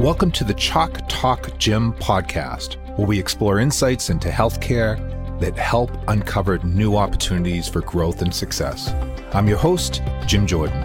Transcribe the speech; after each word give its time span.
Welcome 0.00 0.30
to 0.32 0.44
the 0.44 0.54
Chalk 0.54 0.98
Talk 1.10 1.58
Gym 1.58 1.92
podcast, 1.92 2.76
where 2.96 3.06
we 3.06 3.18
explore 3.18 3.58
insights 3.58 4.08
into 4.08 4.30
healthcare 4.30 4.96
that 5.40 5.58
help 5.58 5.90
uncover 6.08 6.56
new 6.60 6.96
opportunities 6.96 7.68
for 7.68 7.82
growth 7.82 8.22
and 8.22 8.34
success. 8.34 8.94
I'm 9.34 9.46
your 9.46 9.58
host, 9.58 10.00
Jim 10.26 10.46
Jordan. 10.46 10.80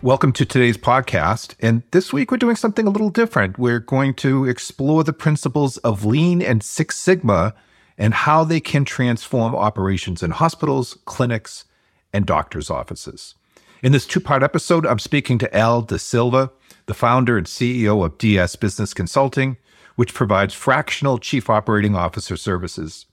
Welcome 0.00 0.32
to 0.34 0.44
today's 0.44 0.78
podcast. 0.78 1.56
And 1.58 1.82
this 1.90 2.12
week 2.12 2.30
we're 2.30 2.36
doing 2.36 2.54
something 2.54 2.86
a 2.86 2.90
little 2.90 3.10
different. 3.10 3.58
We're 3.58 3.80
going 3.80 4.14
to 4.14 4.44
explore 4.44 5.02
the 5.02 5.12
principles 5.12 5.76
of 5.78 6.04
Lean 6.04 6.40
and 6.40 6.62
Six 6.62 6.98
Sigma 6.98 7.52
and 7.98 8.14
how 8.14 8.44
they 8.44 8.60
can 8.60 8.84
transform 8.84 9.56
operations 9.56 10.22
in 10.22 10.30
hospitals, 10.30 10.96
clinics, 11.04 11.64
and 12.12 12.26
doctors' 12.26 12.70
offices. 12.70 13.34
In 13.82 13.92
this 13.92 14.06
two 14.06 14.20
part 14.20 14.42
episode, 14.42 14.86
I'm 14.86 14.98
speaking 14.98 15.38
to 15.38 15.56
Al 15.56 15.82
Da 15.82 15.96
Silva, 15.96 16.50
the 16.86 16.94
founder 16.94 17.36
and 17.36 17.46
CEO 17.46 18.04
of 18.04 18.18
DS 18.18 18.56
Business 18.56 18.94
Consulting, 18.94 19.56
which 19.96 20.14
provides 20.14 20.54
fractional 20.54 21.18
chief 21.18 21.50
operating 21.50 21.96
officer 21.96 22.36
services. 22.36 23.06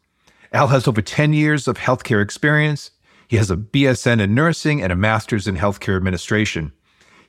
Al 0.54 0.68
has 0.68 0.88
over 0.88 1.02
10 1.02 1.34
years 1.34 1.68
of 1.68 1.78
healthcare 1.78 2.22
experience. 2.22 2.92
He 3.28 3.38
has 3.38 3.52
a 3.52 3.58
BSN 3.58 4.20
in 4.20 4.34
nursing 4.34 4.82
and 4.82 4.92
a 4.92 4.96
master's 4.96 5.48
in 5.48 5.56
healthcare 5.56 5.96
administration. 5.96 6.72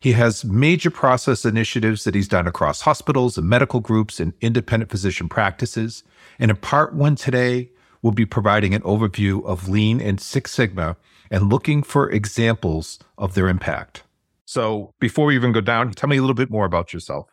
He 0.01 0.13
has 0.13 0.47
major 0.47 0.91
process 0.91 1.45
initiatives 1.45 2.05
that 2.05 2.15
he's 2.15 2.29
done 2.29 2.47
across 2.47 2.81
hospitals 2.81 3.37
and 3.37 3.47
medical 3.47 3.81
groups 3.81 4.19
and 4.19 4.33
independent 4.41 4.91
physician 4.91 5.29
practices. 5.29 6.03
And 6.39 6.51
in 6.51 6.57
part 6.57 6.95
one 6.95 7.17
today, 7.17 7.71
we'll 8.03 8.13
be 8.13 8.27
providing 8.27 8.75
an 8.75 8.83
overview 8.83 9.45
of 9.45 9.69
Lean 9.69 10.01
and 10.01 10.21
Six 10.21 10.53
Sigma 10.53 10.97
and 11.31 11.51
looking 11.51 11.83
for 11.83 12.11
examples 12.11 12.99
of 13.19 13.35
their 13.35 13.49
impact. 13.49 14.03
So 14.45 14.93
before 14.99 15.27
we 15.27 15.37
even 15.37 15.53
go 15.53 15.61
down, 15.61 15.93
tell 15.93 16.09
me 16.09 16.17
a 16.17 16.21
little 16.21 16.35
bit 16.35 16.51
more 16.51 16.65
about 16.65 16.93
yourself. 16.93 17.27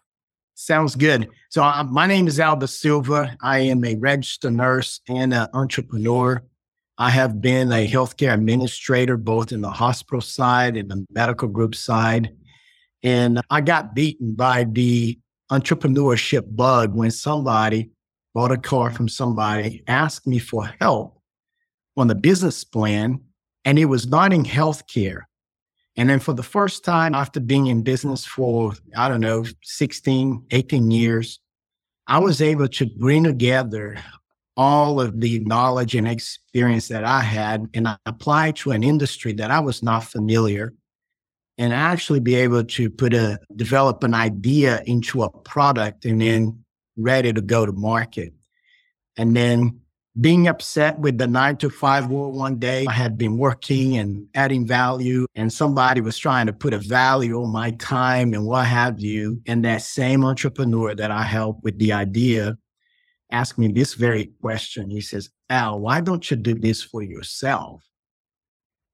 Sounds 0.53 0.95
good. 0.95 1.30
So 1.50 1.64
uh, 1.64 1.83
my 1.83 2.08
name 2.08 2.27
is 2.27 2.39
Al 2.39 2.55
Da 2.55 2.66
Silva. 2.66 3.36
I 3.42 3.59
am 3.59 3.83
a 3.86 3.95
registered 3.95 4.53
nurse 4.53 5.02
and 5.08 5.33
an 5.33 5.47
entrepreneur. 5.53 6.44
I 6.97 7.11
have 7.11 7.42
been 7.42 7.72
a 7.72 7.88
healthcare 7.88 8.33
administrator, 8.33 9.17
both 9.17 9.52
in 9.52 9.61
the 9.61 9.70
hospital 9.70 10.22
side 10.22 10.75
and 10.75 10.89
the 10.89 11.05
medical 11.11 11.47
group 11.47 11.75
side. 11.75 12.36
And 13.03 13.39
I 13.52 13.61
got 13.61 13.94
beaten 13.94 14.33
by 14.33 14.64
the 14.64 15.20
entrepreneurship 15.52 16.55
bug 16.55 16.95
when 16.95 17.11
somebody 17.11 17.92
bought 18.38 18.52
a 18.52 18.57
car 18.57 18.91
from 18.91 19.09
somebody, 19.09 19.83
asked 19.88 20.27
me 20.27 20.38
for 20.38 20.71
help 20.80 21.19
on 21.97 22.05
the 22.07 22.13
business 22.13 22.63
plan, 22.63 23.19
and 23.66 23.80
it 23.80 23.85
was 23.85 24.05
not 24.05 24.31
in 24.31 24.43
healthcare. 24.43 25.21
And 25.95 26.07
then 26.07 26.19
for 26.19 26.33
the 26.33 26.43
first 26.43 26.85
time 26.85 27.15
after 27.15 27.39
being 27.39 27.65
in 27.65 27.81
business 27.81 28.25
for, 28.25 28.73
I 28.95 29.09
don't 29.09 29.21
know, 29.21 29.43
16, 29.63 30.45
18 30.52 30.91
years, 30.91 31.39
I 32.05 32.19
was 32.19 32.39
able 32.39 32.67
to 32.67 32.85
bring 32.85 33.23
together 33.23 33.97
all 34.55 35.02
of 35.02 35.19
the 35.19 35.39
knowledge 35.39 35.95
and 35.95 36.08
experience 36.08 36.89
that 36.89 37.05
I 37.05 37.21
had 37.21 37.67
and 37.73 37.88
apply 38.05 38.52
to 38.52 38.69
an 38.69 38.83
industry 38.83 39.33
that 39.33 39.49
I 39.49 39.61
was 39.61 39.81
not 39.81 40.03
familiar 40.03 40.75
and 41.58 41.73
actually 41.73 42.19
be 42.19 42.35
able 42.35 42.65
to 42.65 42.91
put 42.91 43.15
a 43.15 43.39
develop 43.55 44.03
an 44.03 44.13
idea 44.13 44.83
into 44.85 45.23
a 45.23 45.30
product 45.39 46.05
and 46.05 46.21
then 46.21 46.63
ready 46.98 47.31
to 47.31 47.42
go 47.42 47.66
to 47.66 47.72
market. 47.72 48.34
And 49.16 49.36
then 49.36 49.81
being 50.20 50.48
upset 50.48 50.98
with 51.00 51.17
the 51.17 51.28
nine 51.28 51.58
to 51.58 51.70
five 51.70 52.08
world 52.08 52.36
one 52.36 52.58
day. 52.58 52.86
I 52.88 52.94
had 52.94 53.17
been 53.17 53.38
working 53.38 53.98
and 53.98 54.28
adding 54.34 54.66
value, 54.66 55.28
and 55.36 55.54
somebody 55.54 56.02
was 56.02 56.17
trying 56.17 56.48
to 56.48 56.54
put 56.54 56.73
a 56.73 56.80
value 56.80 57.42
on 57.42 57.52
my 57.52 57.72
time 57.72 58.34
and 58.34 58.45
what 58.45 58.66
have 58.66 59.00
you. 59.00 59.42
And 59.45 59.64
that 59.66 59.84
same 59.84 60.26
entrepreneur 60.26 60.95
that 60.95 61.12
I 61.12 61.23
helped 61.23 61.64
with 61.64 61.77
the 61.77 61.94
idea 61.94 62.58
asked 63.32 63.58
me 63.58 63.67
this 63.67 63.94
very 63.94 64.32
question. 64.42 64.89
He 64.89 65.02
says, 65.02 65.30
Al, 65.50 65.80
why 65.80 66.02
don't 66.02 66.30
you 66.32 66.38
do 66.38 66.55
this 66.55 66.82
for 66.82 67.04
yourself? 67.04 67.83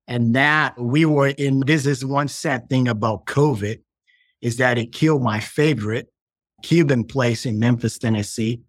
And 0.07 0.35
that 0.35 0.79
we 0.79 1.05
were 1.05 1.27
in, 1.29 1.61
this 1.61 1.85
is 1.85 2.03
one 2.03 2.27
sad 2.27 2.67
thing 2.67 2.89
about 2.89 3.25
COVID 3.25 3.79
is 4.41 4.57
that 4.57 4.77
it 4.77 4.91
killed 4.91 5.21
my 5.21 5.39
favorite 5.39 6.12
Cuban 6.63 7.03
place 7.03 7.45
in 7.45 7.59
Memphis, 7.59 7.99
Tennessee 7.99 8.63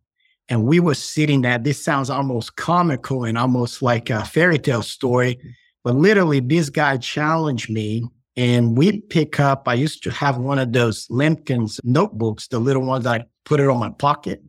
and 0.48 0.64
we 0.64 0.80
were 0.80 0.94
sitting 0.94 1.42
there. 1.42 1.58
This 1.58 1.82
sounds 1.82 2.10
almost 2.10 2.56
comical 2.56 3.24
and 3.24 3.38
almost 3.38 3.82
like 3.82 4.10
a 4.10 4.24
fairy 4.24 4.58
tale 4.58 4.82
story, 4.82 5.38
but 5.82 5.94
literally, 5.94 6.40
this 6.40 6.70
guy 6.70 6.96
challenged 6.96 7.70
me. 7.70 8.08
And 8.36 8.76
we 8.76 9.00
pick 9.00 9.38
up, 9.38 9.68
I 9.68 9.74
used 9.74 10.02
to 10.02 10.10
have 10.10 10.38
one 10.38 10.58
of 10.58 10.72
those 10.72 11.06
Lemkins 11.06 11.78
notebooks, 11.84 12.48
the 12.48 12.58
little 12.58 12.82
ones 12.82 13.06
I 13.06 13.26
put 13.44 13.60
it 13.60 13.68
on 13.68 13.78
my 13.78 13.90
pocket. 13.90 14.42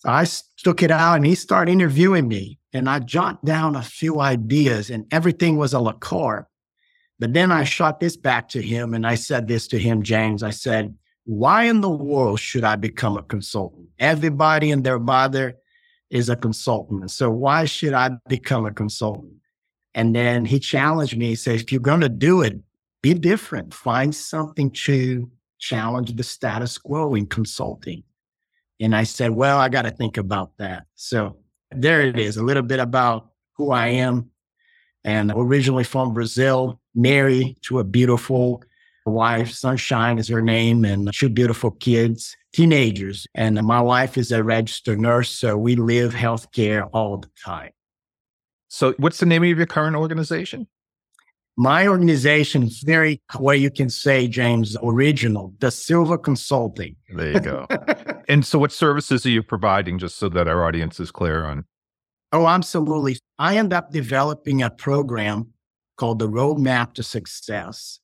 So 0.00 0.10
I 0.10 0.26
took 0.58 0.82
it 0.82 0.90
out 0.90 1.14
and 1.14 1.24
he 1.24 1.34
started 1.34 1.72
interviewing 1.72 2.28
me. 2.28 2.58
And 2.74 2.90
I 2.90 2.98
jot 2.98 3.42
down 3.42 3.74
a 3.74 3.80
few 3.80 4.20
ideas 4.20 4.90
and 4.90 5.06
everything 5.10 5.56
was 5.56 5.72
a 5.72 5.78
la 5.80 5.92
carte. 5.92 6.46
But 7.18 7.32
then 7.32 7.50
I 7.50 7.64
shot 7.64 8.00
this 8.00 8.18
back 8.18 8.50
to 8.50 8.60
him 8.60 8.92
and 8.92 9.06
I 9.06 9.14
said 9.14 9.48
this 9.48 9.66
to 9.68 9.78
him, 9.78 10.02
James. 10.02 10.42
I 10.42 10.50
said, 10.50 10.94
why 11.26 11.64
in 11.64 11.80
the 11.80 11.90
world 11.90 12.40
should 12.40 12.64
I 12.64 12.76
become 12.76 13.16
a 13.16 13.22
consultant? 13.22 13.88
Everybody 13.98 14.70
and 14.70 14.84
their 14.84 15.00
mother 15.00 15.56
is 16.08 16.28
a 16.28 16.36
consultant. 16.36 17.10
So 17.10 17.28
why 17.30 17.64
should 17.64 17.92
I 17.92 18.10
become 18.28 18.64
a 18.64 18.72
consultant? 18.72 19.32
And 19.94 20.14
then 20.14 20.44
he 20.44 20.60
challenged 20.60 21.18
me. 21.18 21.26
He 21.26 21.34
said, 21.34 21.60
if 21.60 21.72
you're 21.72 21.80
going 21.80 22.00
to 22.00 22.08
do 22.08 22.42
it, 22.42 22.60
be 23.02 23.12
different. 23.12 23.74
Find 23.74 24.14
something 24.14 24.70
to 24.70 25.28
challenge 25.58 26.14
the 26.14 26.22
status 26.22 26.78
quo 26.78 27.14
in 27.14 27.26
consulting. 27.26 28.04
And 28.78 28.94
I 28.94 29.02
said, 29.02 29.32
well, 29.32 29.58
I 29.58 29.68
got 29.68 29.82
to 29.82 29.90
think 29.90 30.18
about 30.18 30.52
that. 30.58 30.84
So 30.94 31.38
there 31.72 32.02
it 32.02 32.18
is, 32.18 32.36
a 32.36 32.44
little 32.44 32.62
bit 32.62 32.78
about 32.78 33.30
who 33.56 33.72
I 33.72 33.88
am. 33.88 34.30
And 35.02 35.32
originally 35.34 35.84
from 35.84 36.14
Brazil, 36.14 36.80
married 36.94 37.56
to 37.62 37.80
a 37.80 37.84
beautiful 37.84 38.62
wife, 39.10 39.52
Sunshine 39.52 40.18
is 40.18 40.28
her 40.28 40.42
name, 40.42 40.84
and 40.84 41.10
two 41.14 41.28
beautiful 41.28 41.70
kids, 41.70 42.36
teenagers. 42.52 43.26
And 43.34 43.60
my 43.62 43.80
wife 43.80 44.18
is 44.18 44.32
a 44.32 44.42
registered 44.42 45.00
nurse, 45.00 45.30
so 45.30 45.56
we 45.56 45.76
live 45.76 46.12
healthcare 46.12 46.88
all 46.92 47.18
the 47.18 47.30
time. 47.44 47.70
So, 48.68 48.94
what's 48.98 49.18
the 49.18 49.26
name 49.26 49.42
of 49.42 49.56
your 49.56 49.66
current 49.66 49.96
organization? 49.96 50.66
My 51.56 51.88
organization 51.88 52.64
is 52.64 52.80
very, 52.80 53.22
what 53.38 53.60
you 53.60 53.70
can 53.70 53.88
say, 53.88 54.28
James, 54.28 54.76
original, 54.82 55.54
DaSilva 55.58 56.22
Consulting. 56.22 56.96
There 57.14 57.32
you 57.32 57.40
go. 57.40 57.66
and 58.28 58.44
so, 58.44 58.58
what 58.58 58.72
services 58.72 59.24
are 59.24 59.30
you 59.30 59.42
providing, 59.42 59.98
just 59.98 60.18
so 60.18 60.28
that 60.30 60.48
our 60.48 60.64
audience 60.64 61.00
is 61.00 61.10
clear 61.10 61.46
on? 61.46 61.64
Oh, 62.32 62.46
absolutely. 62.46 63.18
I 63.38 63.56
end 63.56 63.72
up 63.72 63.92
developing 63.92 64.62
a 64.62 64.68
program 64.68 65.52
called 65.96 66.18
the 66.18 66.28
Roadmap 66.28 66.92
to 66.94 67.02
Success 67.02 68.00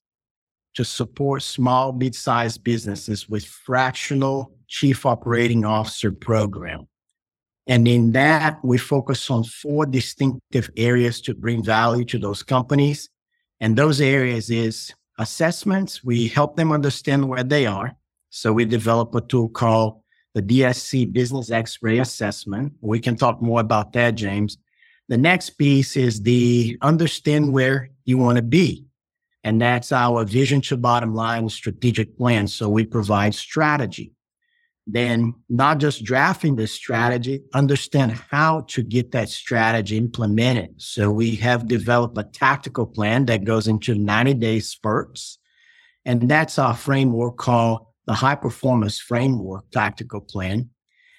to 0.74 0.84
support 0.84 1.42
small, 1.42 1.92
mid-sized 1.92 2.64
businesses 2.64 3.28
with 3.28 3.44
fractional 3.44 4.52
chief 4.68 5.04
operating 5.04 5.64
officer 5.64 6.10
program. 6.10 6.88
And 7.66 7.86
in 7.86 8.12
that, 8.12 8.58
we 8.64 8.78
focus 8.78 9.30
on 9.30 9.44
four 9.44 9.86
distinctive 9.86 10.70
areas 10.76 11.20
to 11.22 11.34
bring 11.34 11.62
value 11.62 12.04
to 12.06 12.18
those 12.18 12.42
companies. 12.42 13.08
And 13.60 13.76
those 13.76 14.00
areas 14.00 14.50
is 14.50 14.92
assessments. 15.18 16.02
We 16.02 16.26
help 16.28 16.56
them 16.56 16.72
understand 16.72 17.28
where 17.28 17.44
they 17.44 17.66
are. 17.66 17.94
So 18.30 18.52
we 18.52 18.64
develop 18.64 19.14
a 19.14 19.20
tool 19.20 19.48
called 19.48 20.00
the 20.34 20.42
DSC 20.42 21.12
Business 21.12 21.50
X-ray 21.50 21.98
Assessment. 21.98 22.72
We 22.80 22.98
can 22.98 23.16
talk 23.16 23.42
more 23.42 23.60
about 23.60 23.92
that, 23.92 24.14
James. 24.14 24.56
The 25.08 25.18
next 25.18 25.50
piece 25.50 25.96
is 25.96 26.22
the 26.22 26.78
understand 26.80 27.52
where 27.52 27.90
you 28.04 28.18
want 28.18 28.36
to 28.36 28.42
be. 28.42 28.86
And 29.44 29.60
that's 29.60 29.90
our 29.90 30.24
vision 30.24 30.60
to 30.62 30.76
bottom 30.76 31.14
line 31.14 31.48
strategic 31.48 32.16
plan. 32.16 32.46
So 32.46 32.68
we 32.68 32.84
provide 32.84 33.34
strategy. 33.34 34.12
Then 34.86 35.34
not 35.48 35.78
just 35.78 36.04
drafting 36.04 36.56
the 36.56 36.66
strategy, 36.66 37.42
understand 37.54 38.12
how 38.12 38.62
to 38.68 38.82
get 38.82 39.12
that 39.12 39.28
strategy 39.28 39.96
implemented. 39.96 40.74
So 40.78 41.10
we 41.10 41.36
have 41.36 41.68
developed 41.68 42.18
a 42.18 42.24
tactical 42.24 42.86
plan 42.86 43.26
that 43.26 43.44
goes 43.44 43.68
into 43.68 43.94
90 43.94 44.34
day 44.34 44.60
spurts. 44.60 45.38
And 46.04 46.28
that's 46.28 46.58
our 46.58 46.74
framework 46.74 47.36
called 47.36 47.86
the 48.06 48.14
high 48.14 48.34
performance 48.34 48.98
framework 48.98 49.70
tactical 49.70 50.20
plan. 50.20 50.70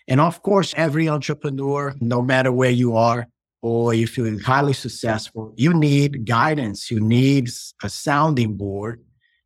And 0.10 0.20
of 0.20 0.44
course, 0.44 0.74
every 0.76 1.08
entrepreneur, 1.08 1.96
no 2.02 2.22
matter 2.22 2.52
where 2.52 2.70
you 2.70 2.98
are, 2.98 3.28
or 3.64 3.94
if 3.94 4.18
you're 4.18 4.42
highly 4.42 4.74
successful, 4.74 5.54
you 5.56 5.74
need 5.74 6.26
guidance, 6.28 6.92
you 6.92 7.00
need 7.00 7.50
a 7.82 7.90
sounding 7.90 8.58
board. 8.58 9.02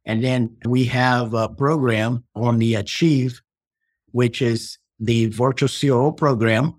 And 0.05 0.23
then 0.23 0.57
we 0.65 0.85
have 0.85 1.35
a 1.35 1.47
program 1.47 2.23
on 2.35 2.57
the 2.57 2.73
Achieve, 2.73 3.43
which 4.13 4.41
is 4.41 4.79
the 4.99 5.27
virtual 5.27 5.69
COO 5.69 6.11
program, 6.13 6.73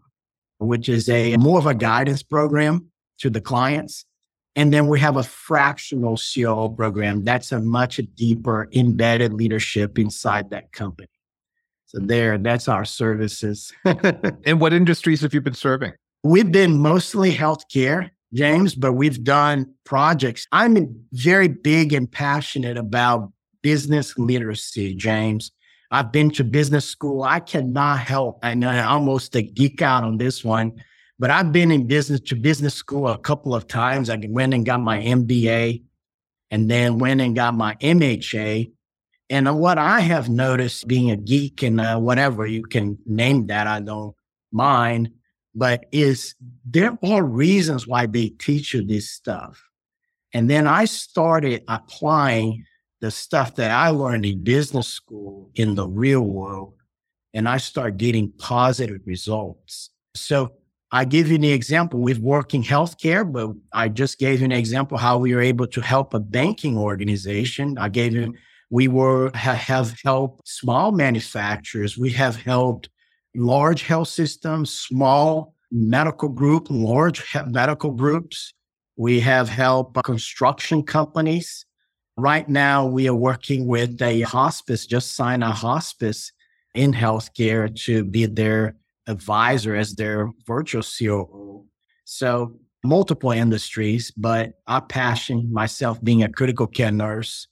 which 0.58 0.88
is 0.88 1.08
a 1.08 1.36
more 1.36 1.60
of 1.60 1.66
a 1.66 1.74
guidance 1.74 2.24
program 2.24 2.90
to 3.18 3.30
the 3.30 3.40
clients. 3.40 4.04
And 4.56 4.72
then 4.72 4.88
we 4.88 4.98
have 4.98 5.16
a 5.16 5.22
fractional 5.22 6.16
COO 6.16 6.74
program. 6.74 7.22
That's 7.22 7.52
a 7.52 7.60
much 7.60 8.00
deeper 8.16 8.68
embedded 8.72 9.32
leadership 9.32 9.96
inside 9.96 10.50
that 10.50 10.72
company. 10.72 11.08
So 11.86 11.98
mm-hmm. 11.98 12.08
there, 12.08 12.38
that's 12.38 12.66
our 12.66 12.84
services. 12.84 13.72
and 13.84 14.60
what 14.60 14.72
industries 14.72 15.20
have 15.20 15.32
you 15.32 15.40
been 15.40 15.54
serving? 15.54 15.92
We've 16.24 16.50
been 16.50 16.78
mostly 16.78 17.32
healthcare, 17.32 18.10
James, 18.32 18.74
but 18.74 18.94
we've 18.94 19.22
done 19.22 19.72
projects. 19.84 20.46
I'm 20.50 21.04
very 21.12 21.48
big 21.48 21.92
and 21.92 22.10
passionate 22.10 22.76
about 22.76 23.32
business 23.62 24.18
literacy, 24.18 24.94
James. 24.94 25.52
I've 25.90 26.12
been 26.12 26.30
to 26.32 26.44
business 26.44 26.84
school. 26.84 27.22
I 27.22 27.40
cannot 27.40 28.00
help. 28.00 28.40
I 28.42 28.54
know 28.54 28.68
I 28.68 28.82
almost 28.82 29.36
a 29.36 29.42
geek 29.42 29.80
out 29.80 30.04
on 30.04 30.18
this 30.18 30.44
one, 30.44 30.72
but 31.18 31.30
I've 31.30 31.52
been 31.52 31.70
in 31.70 31.86
business 31.86 32.20
to 32.20 32.34
business 32.34 32.74
school 32.74 33.08
a 33.08 33.18
couple 33.18 33.54
of 33.54 33.66
times. 33.66 34.10
I 34.10 34.20
went 34.28 34.54
and 34.54 34.66
got 34.66 34.80
my 34.80 35.00
MBA 35.00 35.82
and 36.50 36.70
then 36.70 36.98
went 36.98 37.20
and 37.20 37.34
got 37.34 37.54
my 37.54 37.76
MHA. 37.76 38.70
And 39.30 39.58
what 39.58 39.78
I 39.78 40.00
have 40.00 40.28
noticed 40.28 40.88
being 40.88 41.10
a 41.10 41.16
geek 41.16 41.62
and 41.62 41.80
uh, 41.80 41.98
whatever 41.98 42.46
you 42.46 42.62
can 42.62 42.98
name 43.06 43.46
that, 43.46 43.66
I 43.66 43.80
don't 43.80 44.14
mind, 44.50 45.12
but 45.54 45.86
is 45.92 46.34
there 46.64 46.96
are 47.02 47.24
reasons 47.24 47.86
why 47.86 48.06
they 48.06 48.28
teach 48.28 48.74
you 48.74 48.84
this 48.84 49.10
stuff. 49.10 49.62
And 50.34 50.48
then 50.48 50.66
I 50.66 50.84
started 50.84 51.64
applying 51.68 52.64
the 53.00 53.10
stuff 53.10 53.54
that 53.56 53.70
I 53.70 53.90
learned 53.90 54.26
in 54.26 54.42
business 54.42 54.88
school 54.88 55.50
in 55.54 55.74
the 55.74 55.86
real 55.86 56.22
world, 56.22 56.74
and 57.32 57.48
I 57.48 57.58
start 57.58 57.96
getting 57.96 58.32
positive 58.32 59.00
results. 59.06 59.90
So 60.14 60.52
I 60.90 61.04
give 61.04 61.28
you 61.28 61.36
an 61.36 61.44
example. 61.44 62.00
We've 62.00 62.18
worked 62.18 62.54
in 62.54 62.62
healthcare, 62.62 63.30
but 63.30 63.50
I 63.72 63.88
just 63.88 64.18
gave 64.18 64.40
you 64.40 64.46
an 64.46 64.52
example 64.52 64.98
how 64.98 65.18
we 65.18 65.34
were 65.34 65.40
able 65.40 65.66
to 65.68 65.80
help 65.80 66.14
a 66.14 66.20
banking 66.20 66.76
organization. 66.76 67.78
I 67.78 67.88
gave 67.88 68.14
you 68.14 68.34
we 68.70 68.88
were 68.88 69.30
have 69.34 69.98
helped 70.02 70.46
small 70.46 70.92
manufacturers. 70.92 71.96
We 71.96 72.10
have 72.10 72.36
helped 72.36 72.90
large 73.38 73.82
health 73.82 74.08
systems, 74.08 74.70
small 74.70 75.54
medical 75.70 76.28
group, 76.28 76.66
large 76.70 77.24
medical 77.46 77.90
groups. 77.90 78.52
We 78.96 79.20
have 79.20 79.48
helped 79.48 80.02
construction 80.04 80.82
companies. 80.82 81.64
Right 82.16 82.48
now, 82.48 82.86
we 82.86 83.08
are 83.08 83.14
working 83.14 83.66
with 83.66 84.02
a 84.02 84.22
hospice, 84.22 84.86
just 84.86 85.14
signed 85.14 85.44
a 85.44 85.52
hospice 85.52 86.32
in 86.74 86.92
healthcare 86.92 87.74
to 87.84 88.04
be 88.04 88.26
their 88.26 88.76
advisor 89.06 89.76
as 89.76 89.94
their 89.94 90.30
virtual 90.46 90.82
COO. 90.82 91.64
So 92.04 92.58
multiple 92.84 93.30
industries, 93.30 94.10
but 94.10 94.54
our 94.66 94.82
passion, 94.82 95.52
myself 95.52 96.02
being 96.02 96.22
a 96.22 96.28
critical 96.28 96.66
care 96.66 96.90
nurse, 96.90 97.46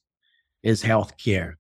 is 0.62 0.82
healthcare. 0.82 1.54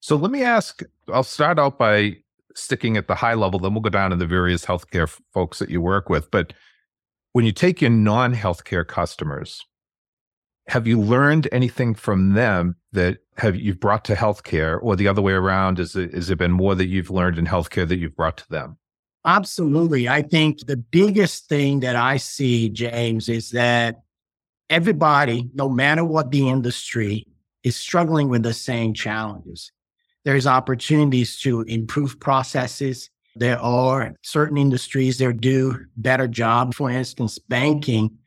So 0.00 0.16
let 0.16 0.30
me 0.30 0.44
ask 0.44 0.82
I'll 1.12 1.22
start 1.24 1.58
out 1.58 1.78
by 1.78 2.16
sticking 2.56 2.96
at 2.96 3.06
the 3.06 3.14
high 3.14 3.34
level, 3.34 3.58
then 3.58 3.74
we'll 3.74 3.82
go 3.82 3.90
down 3.90 4.10
to 4.10 4.16
the 4.16 4.26
various 4.26 4.64
healthcare 4.64 5.08
folks 5.32 5.58
that 5.58 5.70
you 5.70 5.80
work 5.80 6.08
with. 6.08 6.30
But 6.30 6.52
when 7.32 7.44
you 7.44 7.52
take 7.52 7.80
your 7.80 7.90
non 7.90 8.34
healthcare 8.34 8.86
customers, 8.86 9.64
have 10.68 10.86
you 10.86 11.00
learned 11.00 11.48
anything 11.52 11.94
from 11.94 12.34
them 12.34 12.76
that 12.92 13.18
have 13.36 13.56
you've 13.56 13.78
brought 13.78 14.04
to 14.06 14.14
healthcare 14.14 14.78
or 14.82 14.96
the 14.96 15.08
other 15.08 15.22
way 15.22 15.32
around? 15.32 15.78
Is 15.78 15.94
it, 15.94 16.12
has 16.14 16.30
it 16.30 16.38
been 16.38 16.52
more 16.52 16.74
that 16.74 16.86
you've 16.86 17.10
learned 17.10 17.38
in 17.38 17.46
healthcare 17.46 17.86
that 17.86 17.98
you've 17.98 18.16
brought 18.16 18.38
to 18.38 18.48
them? 18.48 18.78
Absolutely. 19.24 20.08
I 20.08 20.22
think 20.22 20.66
the 20.66 20.76
biggest 20.76 21.48
thing 21.48 21.80
that 21.80 21.96
I 21.96 22.16
see, 22.16 22.68
James, 22.68 23.28
is 23.28 23.50
that 23.50 24.02
everybody, 24.70 25.50
no 25.54 25.68
matter 25.68 26.04
what 26.04 26.30
the 26.30 26.48
industry, 26.48 27.26
is 27.62 27.76
struggling 27.76 28.28
with 28.28 28.44
the 28.44 28.54
same 28.54 28.94
challenges. 28.94 29.72
There's 30.26 30.48
opportunities 30.48 31.38
to 31.42 31.60
improve 31.62 32.18
processes. 32.18 33.10
There 33.36 33.60
are 33.60 34.12
certain 34.22 34.58
industries 34.58 35.18
that 35.18 35.40
do 35.40 35.86
better 35.96 36.26
job. 36.26 36.74
For 36.74 36.90
instance, 36.90 37.38
banking 37.38 38.18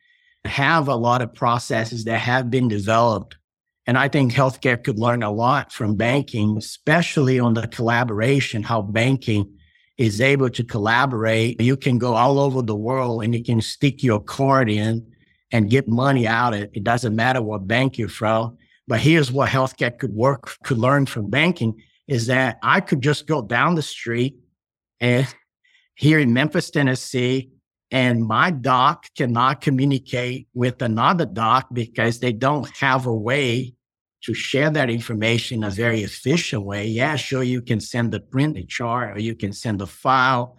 have 0.46 0.88
a 0.88 0.94
lot 0.96 1.20
of 1.20 1.34
processes 1.34 2.04
that 2.04 2.20
have 2.20 2.50
been 2.50 2.68
developed. 2.68 3.36
And 3.86 3.98
I 3.98 4.08
think 4.08 4.32
healthcare 4.32 4.82
could 4.82 4.98
learn 4.98 5.22
a 5.22 5.30
lot 5.30 5.72
from 5.72 5.94
banking, 5.94 6.56
especially 6.56 7.38
on 7.38 7.52
the 7.52 7.68
collaboration, 7.68 8.62
how 8.62 8.80
banking 8.80 9.52
is 9.98 10.22
able 10.22 10.48
to 10.48 10.64
collaborate. 10.64 11.60
You 11.60 11.76
can 11.76 11.98
go 11.98 12.14
all 12.14 12.38
over 12.38 12.62
the 12.62 12.74
world 12.74 13.24
and 13.24 13.34
you 13.34 13.44
can 13.44 13.60
stick 13.60 14.02
your 14.02 14.20
card 14.20 14.70
in 14.70 15.06
and 15.52 15.68
get 15.68 15.86
money 15.86 16.26
out 16.26 16.54
of 16.54 16.60
it. 16.60 16.70
It 16.72 16.82
doesn't 16.82 17.14
matter 17.14 17.42
what 17.42 17.68
bank 17.68 17.98
you're 17.98 18.08
from. 18.08 18.56
But 18.88 19.00
here's 19.00 19.30
what 19.30 19.50
healthcare 19.50 19.96
could 19.96 20.14
work, 20.14 20.56
could 20.64 20.78
learn 20.78 21.04
from 21.04 21.28
banking 21.28 21.82
is 22.10 22.26
that 22.26 22.58
I 22.60 22.80
could 22.80 23.00
just 23.00 23.28
go 23.28 23.40
down 23.40 23.76
the 23.76 23.82
street 23.82 24.34
and 24.98 25.26
here 25.94 26.18
in 26.18 26.32
Memphis, 26.32 26.70
Tennessee, 26.70 27.50
and 27.92 28.24
my 28.24 28.50
doc 28.50 29.06
cannot 29.16 29.60
communicate 29.60 30.48
with 30.52 30.82
another 30.82 31.24
doc 31.24 31.68
because 31.72 32.18
they 32.18 32.32
don't 32.32 32.68
have 32.76 33.06
a 33.06 33.14
way 33.14 33.74
to 34.22 34.34
share 34.34 34.70
that 34.70 34.90
information 34.90 35.58
in 35.58 35.64
a 35.64 35.70
very 35.70 36.02
efficient 36.02 36.64
way. 36.64 36.86
Yeah, 36.86 37.16
sure, 37.16 37.42
you 37.42 37.62
can 37.62 37.80
send 37.80 38.12
the 38.12 38.20
print, 38.20 38.54
printed 38.54 38.68
chart 38.68 39.16
or 39.16 39.20
you 39.20 39.34
can 39.34 39.52
send 39.52 39.80
a 39.80 39.86
file, 39.86 40.56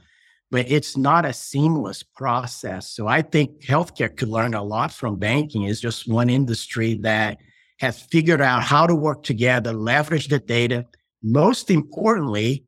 but 0.52 0.70
it's 0.70 0.96
not 0.96 1.26
a 1.26 1.34
seamless 1.34 2.02
process. 2.02 2.92
So 2.92 3.08
I 3.08 3.22
think 3.22 3.62
healthcare 3.62 4.16
could 4.16 4.30
learn 4.30 4.54
a 4.54 4.64
lot 4.64 4.92
from 4.92 5.18
banking. 5.18 5.64
It's 5.64 5.82
just 5.82 6.08
one 6.08 6.30
industry 6.30 6.96
that 7.02 7.40
has 7.80 8.02
figured 8.02 8.42
out 8.42 8.64
how 8.64 8.88
to 8.88 8.96
work 8.96 9.24
together, 9.24 9.74
leverage 9.74 10.28
the 10.28 10.40
data. 10.40 10.86
Most 11.24 11.70
importantly, 11.70 12.66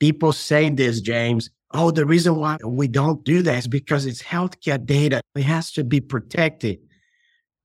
people 0.00 0.32
say 0.32 0.68
this, 0.70 1.00
James. 1.00 1.50
Oh, 1.72 1.90
the 1.90 2.06
reason 2.06 2.36
why 2.36 2.58
we 2.64 2.88
don't 2.88 3.24
do 3.24 3.42
that 3.42 3.58
is 3.58 3.68
because 3.68 4.06
it's 4.06 4.22
healthcare 4.22 4.84
data. 4.84 5.20
It 5.34 5.42
has 5.42 5.72
to 5.72 5.84
be 5.84 6.00
protected. 6.00 6.78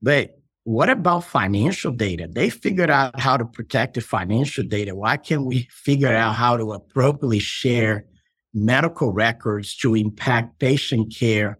But 0.00 0.38
what 0.64 0.90
about 0.90 1.24
financial 1.24 1.92
data? 1.92 2.28
They 2.30 2.50
figured 2.50 2.90
out 2.90 3.18
how 3.18 3.36
to 3.36 3.44
protect 3.44 3.94
the 3.94 4.00
financial 4.00 4.64
data. 4.64 4.94
Why 4.94 5.16
can't 5.16 5.46
we 5.46 5.68
figure 5.70 6.14
out 6.14 6.34
how 6.34 6.56
to 6.56 6.72
appropriately 6.72 7.38
share 7.38 8.06
medical 8.54 9.12
records 9.12 9.76
to 9.78 9.94
impact 9.94 10.58
patient 10.58 11.14
care 11.16 11.58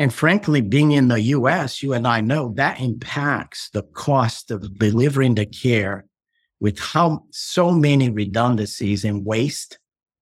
and 0.00 0.14
frankly, 0.14 0.62
being 0.62 0.92
in 0.92 1.08
the 1.08 1.20
US, 1.36 1.82
you 1.82 1.92
and 1.92 2.06
I 2.06 2.22
know 2.22 2.54
that 2.56 2.80
impacts 2.80 3.68
the 3.68 3.82
cost 3.82 4.50
of 4.50 4.78
delivering 4.78 5.34
the 5.34 5.44
care 5.44 6.06
with 6.60 6.78
how 6.78 7.24
so 7.30 7.70
many 7.70 8.10
redundancies 8.10 9.04
and 9.04 9.24
waste. 9.24 9.78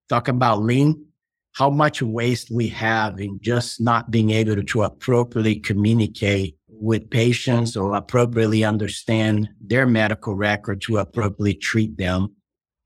Talk 0.07 0.27
about 0.27 0.61
lean, 0.63 1.05
how 1.53 1.69
much 1.69 2.01
waste 2.01 2.49
we 2.49 2.67
have 2.69 3.19
in 3.19 3.39
just 3.41 3.81
not 3.81 4.09
being 4.09 4.31
able 4.31 4.61
to, 4.61 4.83
appropriately 4.83 5.59
communicate 5.59 6.57
with 6.67 7.09
patients 7.09 7.75
or 7.75 7.95
appropriately 7.95 8.63
understand 8.63 9.49
their 9.61 9.85
medical 9.85 10.33
record 10.33 10.81
to 10.81 10.97
appropriately 10.97 11.53
treat 11.53 11.97
them 11.97 12.33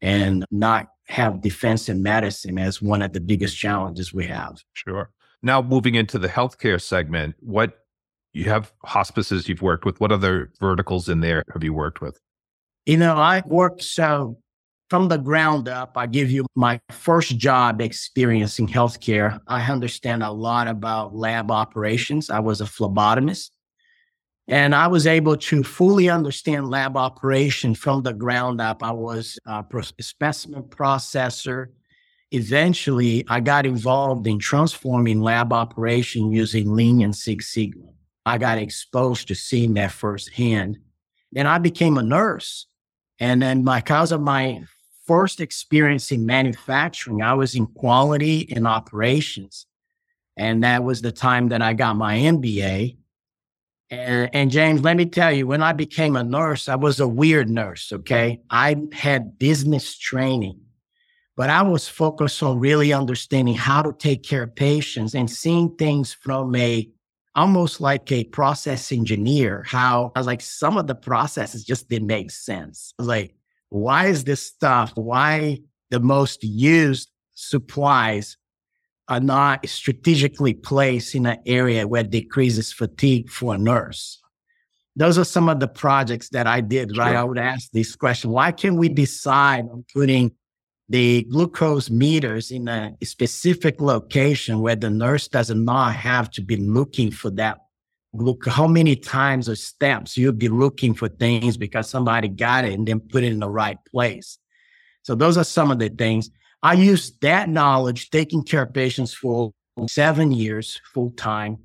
and 0.02 0.44
not 0.52 0.88
have 1.08 1.42
defensive 1.42 1.98
medicine 1.98 2.58
as 2.58 2.82
one 2.82 3.02
of 3.02 3.14
the 3.14 3.20
biggest 3.20 3.58
challenges 3.58 4.14
we 4.14 4.26
have. 4.26 4.56
Sure. 4.74 5.12
Now 5.42 5.62
moving 5.62 5.96
into 5.96 6.18
the 6.18 6.30
healthcare 6.30 6.82
segment, 6.82 7.36
what 7.40 7.84
you 8.34 8.46
have 8.46 8.74
hospices 8.84 9.48
you've 9.48 9.62
worked 9.62 9.86
with. 9.86 10.00
What 10.02 10.12
other 10.12 10.52
verticals 10.60 11.08
in 11.08 11.22
there 11.22 11.44
have 11.54 11.64
you 11.64 11.74
worked 11.74 12.02
with? 12.02 12.20
You 12.86 12.98
know, 12.98 13.16
I 13.16 13.44
worked 13.46 13.84
so 13.84 14.38
from 14.90 15.08
the 15.08 15.18
ground 15.18 15.70
up. 15.70 15.94
I 15.96 16.06
give 16.06 16.30
you 16.30 16.46
my 16.56 16.80
first 16.92 17.38
job 17.38 17.82
experience 17.82 18.60
in 18.60 18.68
healthcare. 18.68 19.40
I 19.48 19.62
understand 19.72 20.24
a 20.24 20.32
lot 20.32 20.68
about 20.68 21.16
lab 21.16 21.50
operations. 21.50 22.30
I 22.30 22.40
was 22.40 22.62
a 22.62 22.66
phlebotomist. 22.66 23.52
And 24.50 24.76
I 24.76 24.88
was 24.88 25.08
able 25.08 25.38
to 25.38 25.64
fully 25.64 26.10
understand 26.10 26.70
lab 26.70 26.98
operation 26.98 27.76
from 27.76 28.04
the 28.04 28.12
ground 28.12 28.60
up. 28.60 28.84
I 28.84 28.92
was 28.92 29.40
a 29.46 29.64
specimen 30.02 30.64
processor, 30.64 31.68
eventually 32.34 33.24
I 33.30 33.40
got 33.40 33.66
involved 33.66 34.28
in 34.28 34.40
transforming 34.40 35.22
lab 35.22 35.54
operation 35.54 36.32
using 36.32 36.74
Lean 36.74 37.02
and 37.02 37.16
Six 37.16 37.54
Sigma. 37.54 37.86
I 38.26 38.38
got 38.38 38.58
exposed 38.58 39.28
to 39.28 39.36
seeing 39.36 39.76
that 39.76 39.92
firsthand. 39.92 40.80
Then 41.32 41.46
I 41.46 41.60
became 41.60 41.98
a 41.98 42.04
nurse. 42.04 42.68
And 43.24 43.42
then 43.42 43.64
because 43.64 44.12
of 44.12 44.20
my 44.20 44.60
oh. 44.62 44.66
first 45.08 45.40
experience 45.40 46.12
in 46.12 46.26
manufacturing, 46.26 47.22
I 47.22 47.34
was 47.34 47.56
in 47.56 47.68
quality 47.68 48.52
and 48.54 48.68
operations. 48.68 49.66
And 50.36 50.64
that 50.64 50.84
was 50.84 51.02
the 51.02 51.14
time 51.14 51.48
that 51.50 51.62
I 51.62 51.74
got 51.74 51.96
my 51.96 52.18
MBA. 52.18 52.98
And, 53.90 54.30
and, 54.34 54.52
James, 54.52 54.82
let 54.82 54.98
me 54.98 55.06
tell 55.06 55.32
you, 55.32 55.48
when 55.48 55.64
I 55.64 55.72
became 55.72 56.18
a 56.18 56.24
nurse, 56.24 56.68
I 56.68 56.76
was 56.76 57.00
a 57.00 57.08
weird 57.08 57.50
nurse. 57.50 57.94
Okay. 57.94 58.42
I 58.50 58.76
had 58.92 59.40
business 59.40 59.98
training 59.98 60.60
but 61.36 61.50
I 61.50 61.64
was 61.64 61.88
focused 61.88 62.44
on 62.44 62.60
really 62.60 62.94
understanding 62.94 63.56
how 63.56 63.82
to 63.82 63.94
take 63.94 64.22
care 64.22 64.44
of 64.44 64.56
patients 64.56 65.16
and 65.16 65.30
seeing 65.30 65.76
things 65.78 66.14
from 66.14 66.56
a 66.56 66.88
almost 67.36 67.82
like 67.82 68.12
a 68.12 68.24
process 68.26 68.92
engineer, 68.92 69.64
how 69.66 70.12
I 70.16 70.20
was 70.20 70.28
like, 70.28 70.42
some 70.42 70.78
of 70.78 70.88
the 70.88 70.96
processes 70.96 71.64
just 71.64 71.90
didn't 71.90 72.08
make 72.08 72.32
sense. 72.32 72.94
I 72.98 73.02
was 73.02 73.08
like, 73.08 73.36
why 73.70 74.08
is 74.08 74.24
this 74.24 74.46
stuff, 74.46 74.92
why 74.96 75.60
the 75.90 76.00
most 76.00 76.44
used 76.44 77.10
supplies 77.34 78.38
are 79.08 79.20
not 79.20 79.68
strategically 79.68 80.54
placed 80.54 81.16
in 81.16 81.26
an 81.26 81.40
area 81.46 81.88
where 81.88 82.04
decreases 82.04 82.72
fatigue 82.72 83.30
for 83.30 83.56
a 83.56 83.58
nurse? 83.58 84.20
Those 84.96 85.18
are 85.18 85.26
some 85.26 85.50
of 85.50 85.60
the 85.60 85.68
projects 85.68 86.30
that 86.30 86.46
I 86.46 86.62
did, 86.62 86.96
right? 86.96 87.10
Sure. 87.10 87.18
I 87.18 87.24
would 87.24 87.40
ask 87.40 87.72
this 87.72 87.96
question 87.96 88.30
why 88.30 88.52
can't 88.52 88.76
we 88.76 88.90
decide 88.90 89.66
on 89.72 89.84
putting 89.92 90.32
the 90.90 91.24
glucose 91.24 91.90
meters 91.90 92.52
in 92.52 92.68
a 92.68 92.96
specific 93.04 93.80
location 93.80 94.60
where 94.60 94.76
the 94.76 94.90
nurse 94.90 95.28
does 95.28 95.50
not 95.50 95.96
have 95.96 96.30
to 96.32 96.42
be 96.42 96.58
looking 96.58 97.12
for 97.12 97.30
that 97.32 97.60
glucose. 98.16 98.54
How 98.54 98.68
many 98.68 98.96
times 98.96 99.48
or 99.48 99.56
steps 99.56 100.18
you'll 100.18 100.34
be 100.34 100.50
looking 100.50 100.94
for 100.94 101.08
things 101.08 101.58
because 101.58 101.90
somebody 101.90 102.28
got 102.28 102.66
it 102.66 102.74
and 102.74 102.88
then 102.88 103.00
put 103.00 103.24
it 103.24 103.32
in 103.32 103.40
the 103.40 103.50
right 103.50 103.78
place. 103.92 104.38
So 105.04 105.16
those 105.16 105.38
are 105.38 105.44
some 105.44 105.72
of 105.72 105.80
the 105.80 105.90
things. 105.90 106.30
I 106.62 106.74
used 106.74 107.20
that 107.22 107.50
knowledge, 107.50 108.10
taking 108.10 108.44
care 108.44 108.64
of 108.64 108.74
patients 108.74 109.14
for 109.14 109.52
seven 109.90 110.32
years 110.32 110.80
full 110.94 111.12
time. 111.12 111.58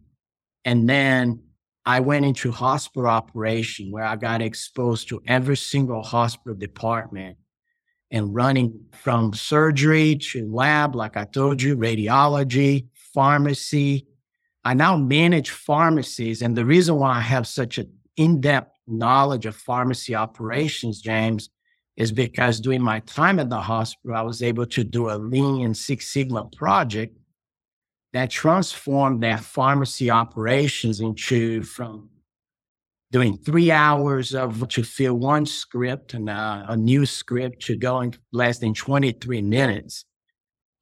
And 0.64 0.88
then 0.88 1.42
I 1.86 2.00
went 2.00 2.24
into 2.24 2.50
hospital 2.50 3.08
operation 3.08 3.90
where 3.90 4.04
I 4.04 4.16
got 4.16 4.42
exposed 4.42 5.08
to 5.08 5.22
every 5.26 5.56
single 5.56 6.02
hospital 6.02 6.54
department 6.54 7.38
and 8.10 8.34
running 8.34 8.78
from 8.92 9.32
surgery 9.32 10.16
to 10.16 10.50
lab, 10.50 10.94
like 10.94 11.16
I 11.16 11.24
told 11.24 11.60
you, 11.60 11.76
radiology, 11.76 12.86
pharmacy. 13.14 14.06
I 14.64 14.74
now 14.74 14.96
manage 14.96 15.50
pharmacies. 15.50 16.42
And 16.42 16.56
the 16.56 16.64
reason 16.64 16.96
why 16.96 17.16
I 17.16 17.20
have 17.20 17.46
such 17.46 17.78
an 17.78 17.92
in 18.16 18.40
depth 18.40 18.76
knowledge 18.86 19.46
of 19.46 19.54
pharmacy 19.54 20.14
operations, 20.14 21.00
James, 21.00 21.50
is 21.96 22.12
because 22.12 22.60
during 22.60 22.82
my 22.82 23.00
time 23.00 23.38
at 23.38 23.50
the 23.50 23.60
hospital, 23.60 24.16
I 24.16 24.22
was 24.22 24.42
able 24.42 24.66
to 24.66 24.84
do 24.84 25.10
a 25.10 25.16
Lean 25.18 25.64
and 25.64 25.76
Six 25.76 26.08
Sigma 26.08 26.48
project 26.56 27.16
that 28.12 28.30
transformed 28.30 29.22
their 29.22 29.38
pharmacy 29.38 30.10
operations 30.10 31.00
into 31.00 31.62
from 31.62 32.08
doing 33.10 33.38
three 33.38 33.70
hours 33.70 34.34
of 34.34 34.68
to 34.68 34.82
fill 34.82 35.14
one 35.14 35.46
script 35.46 36.14
and 36.14 36.28
uh, 36.28 36.64
a 36.68 36.76
new 36.76 37.06
script 37.06 37.62
to 37.62 37.76
going 37.76 38.14
less 38.32 38.58
than 38.58 38.74
23 38.74 39.42
minutes 39.42 40.04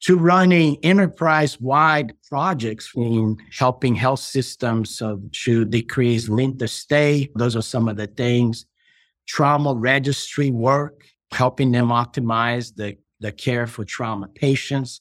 to 0.03 0.19
running 0.19 0.77
enterprise 0.83 1.61
wide 1.61 2.13
projects 2.29 2.91
in 2.95 3.37
helping 3.51 3.95
health 3.95 4.21
systems 4.21 5.01
uh, 5.01 5.17
to 5.33 5.65
decrease 5.65 6.29
length 6.29 6.63
of 6.63 6.71
stay. 6.71 7.31
Those 7.35 7.57
are 7.57 7.63
some 7.63 7.89
of 7.89 7.97
the 7.97 8.07
things. 8.07 8.67
Trauma 9.27 9.75
registry 9.75 10.51
work, 10.51 11.05
helping 11.33 11.73
them 11.73 11.89
optimize 11.89 12.75
the, 12.75 12.97
the 13.21 13.33
care 13.33 13.67
for 13.67 13.85
trauma 13.85 14.29
patients 14.29 15.01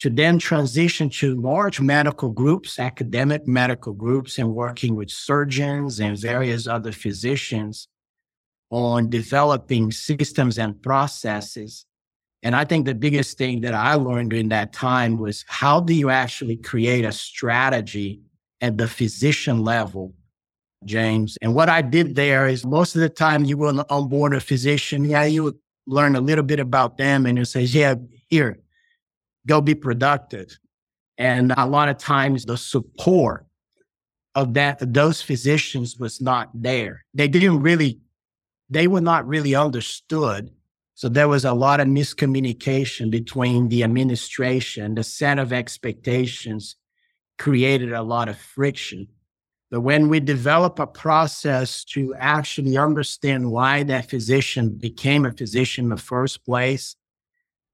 to 0.00 0.10
then 0.10 0.38
transition 0.38 1.08
to 1.08 1.40
large 1.40 1.80
medical 1.80 2.30
groups, 2.30 2.78
academic 2.78 3.46
medical 3.46 3.92
groups, 3.92 4.38
and 4.38 4.54
working 4.54 4.94
with 4.94 5.10
surgeons 5.10 6.00
and 6.00 6.18
various 6.18 6.66
other 6.66 6.92
physicians 6.92 7.88
on 8.70 9.08
developing 9.08 9.90
systems 9.90 10.58
and 10.58 10.82
processes. 10.82 11.86
And 12.42 12.54
I 12.54 12.64
think 12.64 12.84
the 12.84 12.94
biggest 12.94 13.38
thing 13.38 13.62
that 13.62 13.74
I 13.74 13.94
learned 13.94 14.30
during 14.30 14.50
that 14.50 14.72
time 14.72 15.18
was 15.18 15.44
how 15.48 15.80
do 15.80 15.94
you 15.94 16.10
actually 16.10 16.56
create 16.56 17.04
a 17.04 17.12
strategy 17.12 18.20
at 18.60 18.76
the 18.76 18.86
physician 18.86 19.64
level, 19.64 20.14
James? 20.84 21.38
And 21.40 21.54
what 21.54 21.68
I 21.68 21.80
did 21.80 22.16
there 22.16 22.46
is 22.46 22.66
most 22.66 22.94
of 22.94 23.00
the 23.00 23.08
time 23.08 23.44
you 23.44 23.56
will 23.56 23.84
onboard 23.88 24.34
a 24.34 24.40
physician. 24.40 25.06
Yeah, 25.06 25.24
you 25.24 25.44
would 25.44 25.56
learn 25.86 26.16
a 26.16 26.20
little 26.20 26.44
bit 26.44 26.60
about 26.60 26.98
them 26.98 27.24
and 27.24 27.38
it 27.38 27.46
says, 27.46 27.74
yeah, 27.74 27.94
here, 28.28 28.58
go 29.46 29.60
be 29.60 29.74
productive. 29.74 30.58
And 31.18 31.52
a 31.56 31.66
lot 31.66 31.88
of 31.88 31.98
times 31.98 32.44
the 32.44 32.58
support 32.58 33.46
of 34.34 34.54
that, 34.54 34.92
those 34.92 35.22
physicians 35.22 35.96
was 35.98 36.20
not 36.20 36.50
there. 36.52 37.04
They 37.14 37.28
didn't 37.28 37.62
really, 37.62 38.00
they 38.68 38.86
were 38.86 39.00
not 39.00 39.26
really 39.26 39.54
understood. 39.54 40.50
So 40.94 41.08
there 41.08 41.28
was 41.28 41.44
a 41.44 41.54
lot 41.54 41.80
of 41.80 41.88
miscommunication 41.88 43.10
between 43.10 43.68
the 43.68 43.82
administration, 43.82 44.94
the 44.94 45.04
set 45.04 45.38
of 45.38 45.52
expectations 45.52 46.76
created 47.38 47.92
a 47.92 48.02
lot 48.02 48.28
of 48.28 48.38
friction. 48.38 49.08
But 49.70 49.80
when 49.80 50.08
we 50.08 50.20
develop 50.20 50.78
a 50.78 50.86
process 50.86 51.84
to 51.86 52.14
actually 52.14 52.76
understand 52.76 53.50
why 53.50 53.82
that 53.84 54.08
physician 54.08 54.70
became 54.70 55.26
a 55.26 55.32
physician 55.32 55.86
in 55.86 55.90
the 55.90 55.96
first 55.96 56.44
place, 56.44 56.94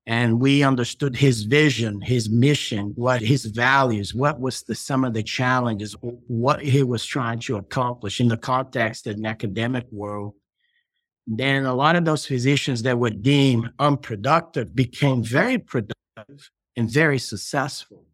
and 0.06 0.40
we 0.40 0.64
understood 0.64 1.16
his 1.16 1.44
vision, 1.44 2.00
his 2.00 2.28
mission, 2.28 2.92
what 2.96 3.20
his 3.20 3.44
values, 3.44 4.14
what 4.14 4.40
was 4.40 4.62
the 4.62 4.74
some 4.74 5.04
of 5.04 5.14
the 5.14 5.22
challenges, 5.22 5.94
what 6.00 6.60
he 6.60 6.82
was 6.82 7.04
trying 7.04 7.38
to 7.40 7.56
accomplish 7.56 8.20
in 8.20 8.28
the 8.28 8.36
context 8.36 9.06
of 9.06 9.16
an 9.16 9.26
academic 9.26 9.86
world. 9.92 10.34
Then 11.26 11.66
a 11.66 11.74
lot 11.74 11.94
of 11.94 12.04
those 12.04 12.26
physicians 12.26 12.82
that 12.82 12.98
were 12.98 13.10
deemed 13.10 13.70
unproductive 13.78 14.74
became 14.74 15.22
very 15.22 15.58
productive 15.58 16.50
and 16.76 16.90
very 16.90 17.18
successful. 17.18 18.04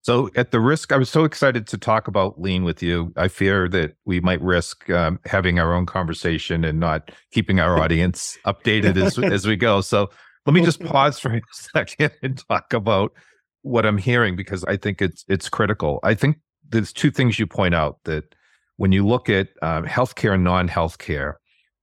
So, 0.00 0.30
at 0.36 0.50
the 0.50 0.60
risk, 0.60 0.92
I 0.92 0.98
was 0.98 1.08
so 1.08 1.24
excited 1.24 1.66
to 1.68 1.78
talk 1.78 2.08
about 2.08 2.38
lean 2.38 2.62
with 2.62 2.82
you. 2.82 3.12
I 3.16 3.28
fear 3.28 3.68
that 3.70 3.94
we 4.04 4.20
might 4.20 4.40
risk 4.42 4.88
um, 4.90 5.18
having 5.24 5.58
our 5.58 5.74
own 5.74 5.86
conversation 5.86 6.62
and 6.62 6.78
not 6.78 7.10
keeping 7.30 7.58
our 7.58 7.78
audience 7.82 8.36
updated 8.46 9.02
as 9.02 9.18
as 9.18 9.46
we 9.46 9.56
go. 9.56 9.80
So, 9.80 10.10
let 10.46 10.52
me 10.52 10.62
just 10.62 10.80
pause 10.80 11.18
for 11.18 11.34
a 11.34 11.40
second 11.52 12.12
and 12.22 12.42
talk 12.48 12.72
about 12.72 13.12
what 13.62 13.86
I'm 13.86 13.98
hearing 13.98 14.36
because 14.36 14.64
I 14.64 14.76
think 14.76 15.00
it's 15.00 15.24
it's 15.28 15.48
critical. 15.48 16.00
I 16.02 16.14
think 16.14 16.38
there's 16.68 16.92
two 16.92 17.10
things 17.10 17.38
you 17.38 17.46
point 17.46 17.74
out 17.74 17.98
that 18.04 18.34
when 18.76 18.92
you 18.92 19.06
look 19.06 19.28
at 19.28 19.48
um, 19.62 19.84
healthcare 19.84 20.34
and 20.34 20.44
non-healthcare, 20.44 21.34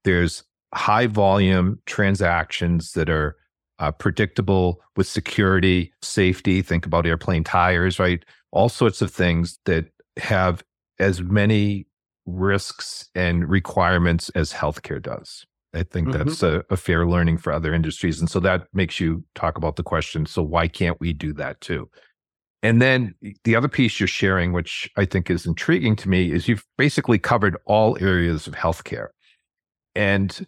there's 0.03 0.43
high 0.73 1.07
volume 1.07 1.79
transactions 1.85 2.91
that 2.93 3.09
are 3.09 3.35
uh, 3.79 3.91
predictable 3.91 4.81
with 4.95 5.07
security, 5.07 5.91
safety. 6.01 6.61
Think 6.61 6.85
about 6.85 7.05
airplane 7.05 7.43
tires, 7.43 7.99
right? 7.99 8.23
All 8.51 8.69
sorts 8.69 9.01
of 9.01 9.11
things 9.11 9.57
that 9.65 9.85
have 10.17 10.63
as 10.99 11.21
many 11.21 11.87
risks 12.25 13.09
and 13.15 13.49
requirements 13.49 14.29
as 14.29 14.53
healthcare 14.53 15.01
does. 15.01 15.45
I 15.73 15.83
think 15.83 16.09
mm-hmm. 16.09 16.17
that's 16.17 16.43
a, 16.43 16.65
a, 16.69 16.77
fair 16.77 17.07
learning 17.07 17.37
for 17.37 17.53
other 17.53 17.73
industries. 17.73 18.19
And 18.19 18.29
so 18.29 18.39
that 18.41 18.67
makes 18.73 18.99
you 18.99 19.23
talk 19.35 19.57
about 19.57 19.77
the 19.77 19.83
question 19.83 20.25
so, 20.25 20.43
why 20.43 20.67
can't 20.67 20.99
we 20.99 21.13
do 21.13 21.33
that 21.33 21.61
too? 21.61 21.89
And 22.63 22.81
then 22.81 23.15
the 23.43 23.55
other 23.55 23.67
piece 23.67 23.99
you're 23.99 24.07
sharing, 24.07 24.51
which 24.51 24.89
I 24.97 25.05
think 25.05 25.29
is 25.29 25.45
intriguing 25.45 25.95
to 25.97 26.09
me, 26.09 26.31
is 26.31 26.47
you've 26.47 26.65
basically 26.77 27.17
covered 27.17 27.57
all 27.65 27.97
areas 27.99 28.47
of 28.47 28.53
healthcare. 28.53 29.07
And 29.95 30.45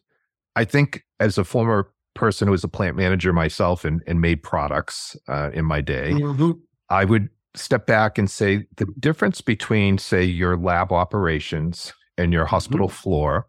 I 0.55 0.65
think 0.65 1.03
as 1.19 1.37
a 1.37 1.43
former 1.43 1.91
person 2.15 2.47
who 2.47 2.51
was 2.51 2.63
a 2.63 2.67
plant 2.67 2.95
manager 2.95 3.33
myself 3.33 3.83
and, 3.83 4.03
and 4.05 4.21
made 4.21 4.43
products 4.43 5.17
uh, 5.27 5.49
in 5.53 5.65
my 5.65 5.81
day, 5.81 6.11
mm-hmm. 6.11 6.51
I 6.89 7.05
would 7.05 7.29
step 7.55 7.87
back 7.87 8.17
and 8.17 8.29
say 8.29 8.65
the 8.75 8.85
difference 8.99 9.41
between, 9.41 9.97
say, 9.97 10.23
your 10.23 10.57
lab 10.57 10.91
operations 10.91 11.93
and 12.17 12.31
your 12.31 12.45
hospital 12.45 12.87
mm-hmm. 12.87 12.95
floor 12.95 13.47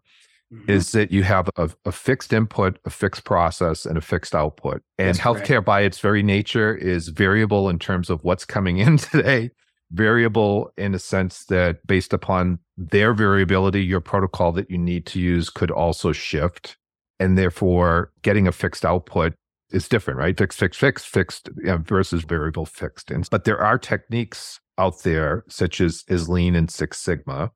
mm-hmm. 0.55 0.71
is 0.71 0.91
that 0.91 1.11
you 1.11 1.23
have 1.23 1.49
a, 1.57 1.69
a, 1.85 1.91
fixed 1.91 2.33
input, 2.33 2.79
a 2.85 2.89
fixed 2.89 3.23
process, 3.23 3.85
and 3.85 3.97
a 3.97 4.01
fixed 4.01 4.35
output. 4.35 4.81
And 4.97 5.09
That's 5.09 5.19
healthcare, 5.19 5.47
correct. 5.47 5.65
by 5.65 5.81
its 5.81 5.99
very 5.99 6.23
nature, 6.23 6.75
is 6.75 7.09
variable 7.09 7.69
in 7.69 7.79
terms 7.79 8.09
of 8.09 8.23
what's 8.23 8.45
coming 8.45 8.77
in 8.85 8.97
today, 8.97 9.51
variable 9.91 10.71
in 10.77 10.93
a 10.95 10.99
sense 10.99 11.45
that 11.45 11.85
based 11.85 12.13
upon 12.13 12.59
their 12.77 13.13
variability, 13.13 13.83
your 13.83 14.01
protocol 14.01 14.51
that 14.53 14.69
you 14.69 14.77
need 14.77 15.05
to 15.07 15.19
use 15.19 15.49
could 15.49 15.71
also 15.71 16.11
shift. 16.11 16.77
And 17.19 17.37
therefore, 17.37 18.11
getting 18.23 18.47
a 18.47 18.51
fixed 18.51 18.83
output 18.83 19.33
is 19.71 19.87
different, 19.87 20.19
right? 20.19 20.37
Fixed, 20.37 20.59
fixed, 20.59 20.79
fixed, 20.79 21.07
fixed 21.07 21.49
you 21.57 21.65
know, 21.65 21.77
versus 21.77 22.23
variable 22.23 22.65
fixed. 22.65 23.09
And, 23.11 23.27
but 23.29 23.45
there 23.45 23.59
are 23.59 23.77
techniques 23.77 24.59
out 24.77 25.03
there, 25.03 25.43
such 25.47 25.79
as, 25.79 26.03
as 26.09 26.27
Lean 26.27 26.55
and 26.55 26.69
Six 26.69 26.99
Sigma, 26.99 27.51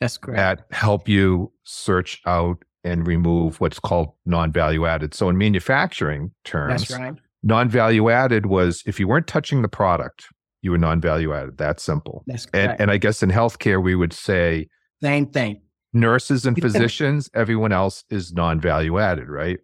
that's 0.00 0.18
correct. 0.18 0.38
That 0.70 0.76
help 0.76 1.08
you 1.08 1.52
search 1.64 2.20
out 2.26 2.64
and 2.84 3.06
remove 3.06 3.60
what's 3.60 3.78
called 3.78 4.08
non-value 4.26 4.86
added. 4.86 5.14
So 5.14 5.28
in 5.28 5.38
manufacturing 5.38 6.32
terms, 6.44 6.88
That's 6.88 7.00
right. 7.00 7.14
non-value 7.42 8.10
added 8.10 8.46
was 8.46 8.82
if 8.86 9.00
you 9.00 9.08
weren't 9.08 9.26
touching 9.26 9.62
the 9.62 9.68
product, 9.68 10.26
you 10.60 10.70
were 10.70 10.78
non-value 10.78 11.32
added. 11.32 11.58
That 11.58 11.80
simple. 11.80 12.24
That's 12.26 12.46
correct. 12.46 12.72
And, 12.72 12.80
and 12.82 12.90
I 12.90 12.98
guess 12.98 13.22
in 13.22 13.30
healthcare 13.30 13.82
we 13.82 13.94
would 13.94 14.12
say 14.12 14.68
same 15.02 15.26
thing. 15.26 15.62
Nurses 15.92 16.44
and 16.44 16.58
physicians, 16.60 17.30
everyone 17.34 17.72
else 17.72 18.04
is 18.10 18.32
non-value 18.32 18.98
added, 18.98 19.28
right? 19.28 19.58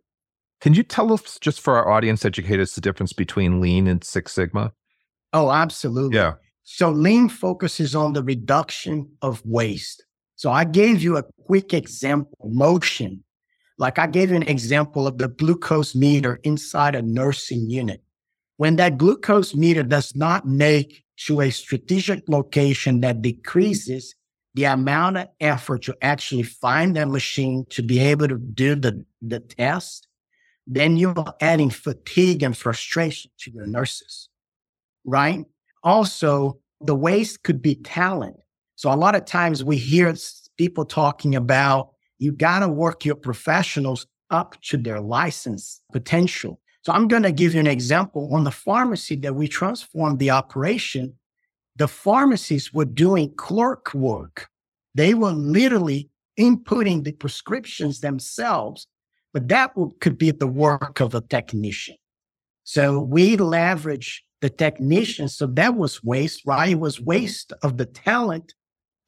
Can 0.60 0.74
you 0.74 0.82
tell 0.82 1.12
us 1.12 1.38
just 1.40 1.60
for 1.60 1.76
our 1.76 1.90
audience 1.90 2.24
educators 2.24 2.74
the 2.74 2.80
difference 2.80 3.12
between 3.12 3.60
lean 3.60 3.86
and 3.86 4.04
Six 4.04 4.32
Sigma? 4.32 4.72
Oh, 5.32 5.50
absolutely. 5.50 6.16
Yeah. 6.16 6.34
So 6.64 6.90
lean 6.90 7.28
focuses 7.28 7.94
on 7.94 8.12
the 8.12 8.22
reduction 8.22 9.10
of 9.22 9.42
waste. 9.44 10.04
So 10.40 10.50
I 10.50 10.64
gave 10.64 11.02
you 11.02 11.18
a 11.18 11.24
quick 11.44 11.74
example, 11.74 12.48
motion. 12.48 13.22
Like 13.76 13.98
I 13.98 14.06
gave 14.06 14.30
you 14.30 14.36
an 14.36 14.48
example 14.48 15.06
of 15.06 15.18
the 15.18 15.28
glucose 15.28 15.94
meter 15.94 16.40
inside 16.44 16.94
a 16.94 17.02
nursing 17.02 17.68
unit. 17.68 18.02
When 18.56 18.76
that 18.76 18.96
glucose 18.96 19.54
meter 19.54 19.82
does 19.82 20.16
not 20.16 20.46
make 20.46 21.04
to 21.26 21.42
a 21.42 21.50
strategic 21.50 22.26
location 22.26 23.02
that 23.02 23.20
decreases 23.20 24.14
the 24.54 24.64
amount 24.64 25.18
of 25.18 25.28
effort 25.40 25.82
to 25.82 25.96
actually 26.00 26.44
find 26.44 26.96
that 26.96 27.08
machine 27.08 27.66
to 27.68 27.82
be 27.82 27.98
able 27.98 28.28
to 28.28 28.38
do 28.38 28.76
the, 28.76 29.04
the 29.20 29.40
test, 29.40 30.08
then 30.66 30.96
you're 30.96 31.34
adding 31.42 31.68
fatigue 31.68 32.42
and 32.42 32.56
frustration 32.56 33.30
to 33.40 33.50
your 33.50 33.66
nurses, 33.66 34.30
right? 35.04 35.44
Also, 35.82 36.60
the 36.80 36.94
waste 36.94 37.42
could 37.42 37.60
be 37.60 37.74
talent. 37.74 38.38
So 38.80 38.90
a 38.90 38.96
lot 38.96 39.14
of 39.14 39.26
times 39.26 39.62
we 39.62 39.76
hear 39.76 40.14
people 40.56 40.86
talking 40.86 41.34
about 41.34 41.90
you 42.16 42.32
got 42.32 42.60
to 42.60 42.68
work 42.70 43.04
your 43.04 43.14
professionals 43.14 44.06
up 44.30 44.58
to 44.62 44.78
their 44.78 45.02
license 45.02 45.82
potential. 45.92 46.58
So 46.80 46.94
I'm 46.94 47.06
going 47.06 47.24
to 47.24 47.30
give 47.30 47.52
you 47.52 47.60
an 47.60 47.66
example 47.66 48.30
on 48.32 48.44
the 48.44 48.50
pharmacy 48.50 49.16
that 49.16 49.34
we 49.34 49.48
transformed 49.48 50.18
the 50.18 50.30
operation. 50.30 51.12
The 51.76 51.88
pharmacies 51.88 52.72
were 52.72 52.86
doing 52.86 53.34
clerk 53.36 53.92
work. 53.92 54.48
They 54.94 55.12
were 55.12 55.32
literally 55.32 56.08
inputting 56.38 57.04
the 57.04 57.12
prescriptions 57.12 58.00
themselves, 58.00 58.86
but 59.34 59.48
that 59.48 59.74
could 60.00 60.16
be 60.16 60.30
the 60.30 60.46
work 60.46 61.00
of 61.00 61.14
a 61.14 61.20
technician. 61.20 61.96
So 62.64 62.98
we 62.98 63.36
leverage 63.36 64.24
the 64.40 64.48
technician. 64.48 65.28
So 65.28 65.48
that 65.48 65.74
was 65.74 66.02
waste, 66.02 66.46
right? 66.46 66.70
It 66.70 66.80
was 66.80 66.98
waste 66.98 67.52
of 67.62 67.76
the 67.76 67.84
talent 67.84 68.54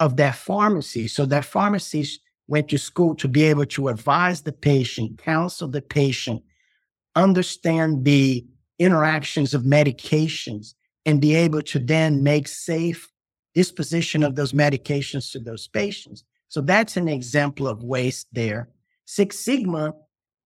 of 0.01 0.17
that 0.17 0.35
pharmacy. 0.35 1.09
So 1.09 1.27
that 1.27 1.45
pharmacy 1.45 2.07
went 2.49 2.69
to 2.69 2.79
school 2.79 3.15
to 3.17 3.29
be 3.29 3.45
able 3.45 3.67
to 3.67 3.89
advise 3.89 4.43
the 4.43 4.53
patient, 4.53 5.19
counsel 5.19 5.69
the 5.69 5.83
patient, 5.83 6.43
understand 7.15 8.05
the 8.05 8.45
interactions 8.79 9.55
of 9.55 9.63
medications, 9.63 10.75
and 11.07 11.21
be 11.21 11.35
able 11.35 11.63
to 11.63 11.79
then 11.79 12.23
make 12.23 12.49
safe 12.49 13.11
disposition 13.55 14.23
of 14.23 14.35
those 14.35 14.53
medications 14.53 15.31
to 15.33 15.39
those 15.39 15.69
patients. 15.69 16.25
So 16.49 16.61
that's 16.61 16.97
an 16.97 17.09
example 17.09 17.69
of 17.69 17.83
waste 17.83 18.29
there. 18.33 18.69
Six 19.05 19.39
Sigma, 19.39 19.95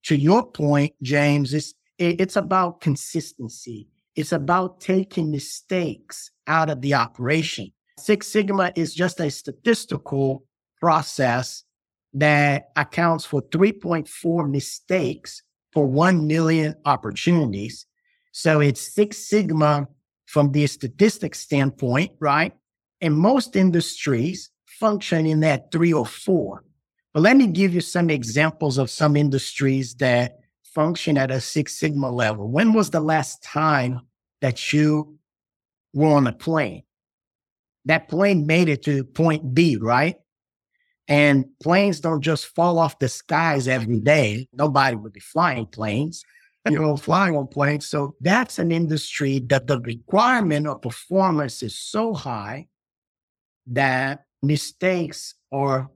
to 0.04 0.16
your 0.16 0.44
point, 0.50 0.94
James, 1.02 1.54
is 1.54 1.74
it's 1.98 2.36
about 2.36 2.80
consistency. 2.80 3.88
It's 4.14 4.32
about 4.32 4.80
taking 4.80 5.30
mistakes 5.30 6.30
out 6.46 6.70
of 6.70 6.80
the 6.80 6.94
operation. 6.94 7.72
Six 7.98 8.28
Sigma 8.28 8.72
is 8.76 8.94
just 8.94 9.20
a 9.20 9.30
statistical 9.30 10.44
process 10.80 11.64
that 12.12 12.70
accounts 12.76 13.24
for 13.24 13.42
3.4 13.42 14.50
mistakes 14.50 15.42
for 15.72 15.86
1 15.86 16.26
million 16.26 16.74
opportunities. 16.84 17.86
So 18.32 18.60
it's 18.60 18.94
Six 18.94 19.18
Sigma 19.18 19.88
from 20.26 20.52
the 20.52 20.66
statistics 20.66 21.40
standpoint, 21.40 22.12
right? 22.20 22.52
And 23.00 23.14
most 23.14 23.56
industries 23.56 24.50
function 24.66 25.26
in 25.26 25.40
that 25.40 25.72
three 25.72 25.92
or 25.92 26.06
four. 26.06 26.64
But 27.14 27.22
let 27.22 27.36
me 27.36 27.46
give 27.46 27.72
you 27.74 27.80
some 27.80 28.10
examples 28.10 28.76
of 28.76 28.90
some 28.90 29.16
industries 29.16 29.94
that 29.96 30.38
function 30.64 31.16
at 31.16 31.30
a 31.30 31.40
Six 31.40 31.78
Sigma 31.78 32.10
level. 32.10 32.50
When 32.50 32.74
was 32.74 32.90
the 32.90 33.00
last 33.00 33.42
time 33.42 34.02
that 34.42 34.72
you 34.72 35.18
were 35.94 36.08
on 36.08 36.26
a 36.26 36.32
plane? 36.32 36.82
That 37.86 38.08
plane 38.08 38.46
made 38.46 38.68
it 38.68 38.82
to 38.84 39.04
point 39.04 39.54
B, 39.54 39.76
right? 39.76 40.16
And 41.08 41.46
planes 41.62 42.00
don't 42.00 42.20
just 42.20 42.46
fall 42.46 42.78
off 42.78 42.98
the 42.98 43.08
skies 43.08 43.68
every 43.68 44.00
day. 44.00 44.48
Nobody 44.52 44.96
would 44.96 45.12
be 45.12 45.20
flying 45.20 45.66
planes, 45.66 46.24
you 46.68 46.80
know, 46.80 46.96
flying 46.96 47.36
on 47.36 47.46
planes. 47.46 47.86
So 47.86 48.16
that's 48.20 48.58
an 48.58 48.72
industry 48.72 49.38
that 49.46 49.68
the 49.68 49.80
requirement 49.80 50.66
of 50.66 50.82
performance 50.82 51.62
is 51.62 51.78
so 51.78 52.12
high 52.12 52.66
that 53.68 54.24
mistakes 54.42 55.34
are 55.52 55.88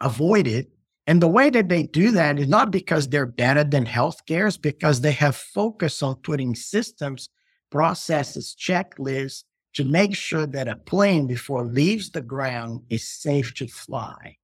avoided. 0.00 0.68
And 1.08 1.20
the 1.20 1.28
way 1.28 1.50
that 1.50 1.68
they 1.68 1.82
do 1.82 2.12
that 2.12 2.38
is 2.38 2.48
not 2.48 2.70
because 2.70 3.08
they're 3.08 3.26
better 3.26 3.64
than 3.64 3.84
healthcare, 3.84 4.46
it's 4.46 4.56
because 4.56 5.00
they 5.00 5.12
have 5.12 5.34
focused 5.34 6.04
on 6.04 6.16
putting 6.16 6.54
systems, 6.54 7.28
processes, 7.70 8.56
checklists 8.58 9.42
to 9.74 9.84
make 9.84 10.14
sure 10.14 10.46
that 10.46 10.68
a 10.68 10.76
plane 10.76 11.26
before 11.26 11.62
it 11.62 11.72
leaves 11.72 12.10
the 12.10 12.20
ground 12.20 12.82
is 12.90 13.06
safe 13.06 13.54
to 13.54 13.66
fly. 13.66 14.36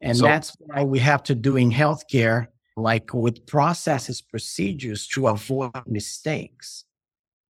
And 0.00 0.16
so, 0.16 0.24
that's 0.24 0.56
why 0.60 0.82
we 0.84 0.98
have 1.00 1.22
to 1.24 1.34
do 1.34 1.56
in 1.56 1.70
healthcare, 1.70 2.46
like 2.76 3.12
with 3.12 3.46
processes, 3.46 4.22
procedures 4.22 5.06
to 5.08 5.28
avoid 5.28 5.72
mistakes. 5.86 6.84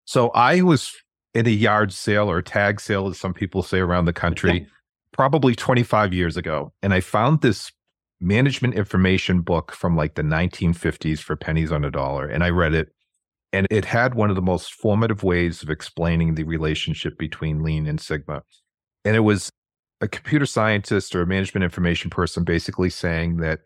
So 0.05 0.31
I 0.31 0.62
was 0.62 0.92
in 1.35 1.46
a 1.46 1.50
yard 1.50 1.92
sale 1.92 2.29
or 2.29 2.42
tag 2.42 2.81
sale, 2.81 3.07
as 3.07 3.18
some 3.18 3.33
people 3.33 3.62
say 3.62 3.79
around 3.79 4.07
the 4.07 4.12
country, 4.12 4.66
probably 5.12 5.55
25 5.55 6.12
years 6.12 6.37
ago. 6.37 6.72
And 6.83 6.92
I 6.92 6.98
found 6.98 7.40
this 7.40 7.70
management 8.20 8.74
information 8.74 9.40
book 9.42 9.70
from 9.70 9.96
like 9.96 10.16
the 10.16 10.22
1950s 10.22 11.20
for 11.20 11.37
pennies 11.37 11.70
on 11.70 11.85
a 11.85 11.90
dollar. 11.92 12.26
And 12.26 12.42
I 12.42 12.50
read 12.50 12.74
it 12.74 12.92
and 13.52 13.66
it 13.70 13.84
had 13.84 14.14
one 14.14 14.30
of 14.30 14.36
the 14.36 14.42
most 14.42 14.74
formative 14.74 15.22
ways 15.22 15.62
of 15.62 15.70
explaining 15.70 16.34
the 16.34 16.44
relationship 16.44 17.18
between 17.18 17.62
lean 17.62 17.86
and 17.86 18.00
sigma. 18.00 18.42
And 19.04 19.16
it 19.16 19.20
was 19.20 19.50
a 20.00 20.08
computer 20.08 20.46
scientist 20.46 21.14
or 21.14 21.22
a 21.22 21.26
management 21.26 21.64
information 21.64 22.10
person 22.10 22.44
basically 22.44 22.90
saying 22.90 23.38
that 23.38 23.60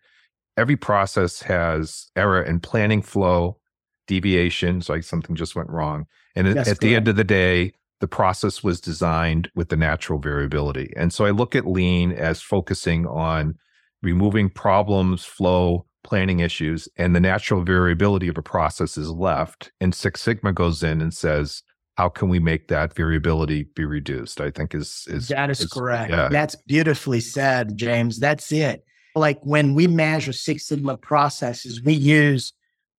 every 0.57 0.77
process 0.77 1.42
has 1.42 2.11
error 2.16 2.40
and 2.40 2.62
planning 2.62 3.03
flow, 3.03 3.59
deviations, 4.07 4.88
like 4.88 5.05
something 5.05 5.37
just 5.37 5.55
went 5.55 5.70
wrong. 5.70 6.07
And 6.35 6.49
at, 6.49 6.68
at 6.68 6.81
the 6.81 6.94
end 6.94 7.09
of 7.09 7.16
the 7.16 7.25
day, 7.25 7.73
the 8.01 8.09
process 8.09 8.62
was 8.62 8.81
designed 8.81 9.51
with 9.55 9.68
the 9.68 9.77
natural 9.77 10.18
variability. 10.18 10.92
And 10.97 11.12
so 11.12 11.25
I 11.25 11.31
look 11.31 11.55
at 11.55 11.66
lean 11.66 12.12
as 12.12 12.42
focusing 12.42 13.07
on 13.07 13.57
removing 14.03 14.51
problems, 14.51 15.25
flow, 15.25 15.87
planning 16.05 16.40
issues 16.40 16.88
and 16.97 17.17
the 17.17 17.21
natural 17.21 17.64
variability 17.64 18.29
of 18.29 18.38
a 18.38 18.43
process 18.43 18.97
is 18.97 19.11
left 19.11 19.73
and 19.81 19.95
six 19.95 20.21
sigma 20.21 20.53
goes 20.53 20.83
in 20.83 21.01
and 21.01 21.12
says 21.12 21.62
how 21.97 22.09
can 22.09 22.29
we 22.29 22.40
make 22.40 22.69
that 22.69 22.93
variability 22.95 23.64
be 23.77 23.85
reduced? 23.85 24.40
I 24.40 24.51
think 24.51 24.75
is 24.75 25.07
is 25.09 25.29
that 25.29 25.51
is, 25.51 25.61
is 25.61 25.71
correct. 25.71 26.11
yeah. 26.11 26.29
that's 26.29 26.57
beautifully 26.67 27.21
said 27.21 27.77
james. 27.77 28.21
That's 28.21 28.53
it. 28.53 28.85
Like 29.17 29.40
when 29.43 29.75
we 29.75 29.87
measure 29.87 30.33
six 30.33 30.67
sigma 30.67 30.97
processes 30.97 31.83
we 31.83 31.95
use 31.95 32.53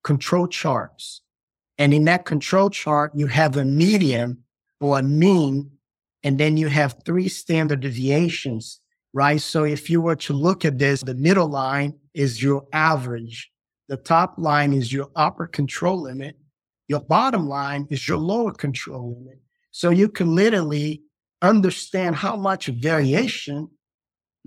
control 0.03 0.47
charts 0.47 1.21
and 1.77 1.93
in 1.93 2.05
that 2.05 2.25
control 2.25 2.69
chart 2.69 3.11
you 3.15 3.27
have 3.27 3.55
a 3.55 3.65
median 3.65 4.43
or 4.81 4.99
a 4.99 5.03
mean 5.03 5.71
and 6.23 6.39
then 6.39 6.57
you 6.57 6.67
have 6.67 6.95
three 7.05 7.27
standard 7.27 7.81
deviations 7.81 8.81
right 9.15 9.41
so 9.41 9.63
if 9.63 9.89
you 9.89 9.99
were 9.99 10.15
to 10.15 10.33
look 10.33 10.63
at 10.63 10.77
this 10.77 11.01
the 11.01 11.15
middle 11.15 11.49
line 11.49 11.95
is 12.15 12.41
your 12.41 12.65
average. 12.73 13.51
The 13.89 13.97
top 13.97 14.35
line 14.37 14.73
is 14.73 14.91
your 14.91 15.09
upper 15.15 15.45
control 15.45 16.01
limit. 16.01 16.37
Your 16.87 17.01
bottom 17.01 17.47
line 17.47 17.85
is 17.91 18.07
your 18.07 18.17
lower 18.17 18.51
control 18.51 19.17
limit. 19.19 19.39
So 19.71 19.89
you 19.89 20.09
can 20.09 20.33
literally 20.33 21.03
understand 21.41 22.15
how 22.15 22.37
much 22.37 22.67
variation 22.67 23.69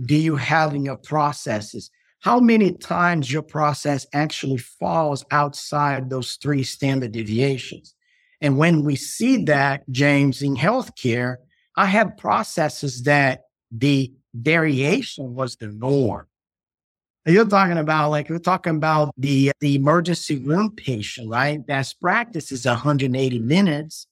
do 0.04 0.16
you 0.16 0.36
have 0.36 0.74
in 0.74 0.84
your 0.84 0.96
processes? 0.96 1.90
How 2.20 2.40
many 2.40 2.72
times 2.72 3.30
your 3.30 3.42
process 3.42 4.06
actually 4.12 4.56
falls 4.58 5.24
outside 5.30 6.10
those 6.10 6.36
three 6.42 6.64
standard 6.64 7.12
deviations? 7.12 7.94
And 8.40 8.56
when 8.56 8.82
we 8.82 8.96
see 8.96 9.44
that, 9.44 9.88
James, 9.90 10.42
in 10.42 10.56
healthcare, 10.56 11.36
I 11.76 11.86
have 11.86 12.16
processes 12.16 13.02
that 13.02 13.42
the 13.70 14.12
variation 14.42 15.34
was 15.34 15.56
the 15.56 15.68
norm. 15.68 16.26
You're 17.26 17.46
talking 17.46 17.76
about 17.76 18.10
like 18.10 18.30
we're 18.30 18.38
talking 18.38 18.76
about 18.76 19.12
the 19.18 19.52
the 19.60 19.74
emergency 19.74 20.38
room 20.38 20.70
patient, 20.74 21.28
right? 21.28 21.64
Best 21.64 22.00
practice 22.00 22.50
is 22.52 22.64
180 22.64 23.38
minutes. 23.40 24.06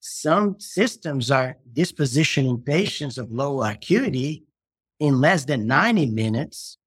Some 0.00 0.58
systems 0.58 1.30
are 1.30 1.56
dispositioning 1.72 2.64
patients 2.64 3.18
of 3.18 3.30
low 3.30 3.62
acuity 3.62 4.44
in 5.00 5.20
less 5.20 5.44
than 5.44 5.66
90 5.66 6.06
minutes 6.06 6.78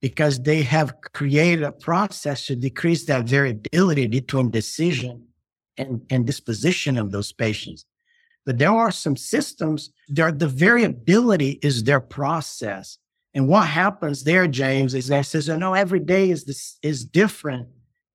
because 0.00 0.40
they 0.40 0.62
have 0.62 0.94
created 1.12 1.64
a 1.64 1.72
process 1.72 2.46
to 2.46 2.56
decrease 2.56 3.04
that 3.04 3.26
variability 3.28 4.06
between 4.06 4.50
decision 4.50 5.26
and, 5.76 6.00
and 6.10 6.26
disposition 6.26 6.96
of 6.96 7.10
those 7.10 7.32
patients. 7.32 7.84
But 8.46 8.58
there 8.58 8.70
are 8.70 8.90
some 8.90 9.16
systems 9.16 9.90
there 10.08 10.32
the 10.32 10.48
variability 10.48 11.58
is 11.62 11.84
their 11.84 12.00
process. 12.00 12.98
And 13.32 13.46
what 13.46 13.68
happens 13.68 14.24
there, 14.24 14.48
James, 14.48 14.94
is 14.94 15.06
that 15.08 15.26
says, 15.26 15.48
oh, 15.48 15.56
no, 15.56 15.74
every 15.74 16.00
day 16.00 16.30
is 16.30 16.44
this 16.44 16.78
is 16.82 17.04
different. 17.04 17.68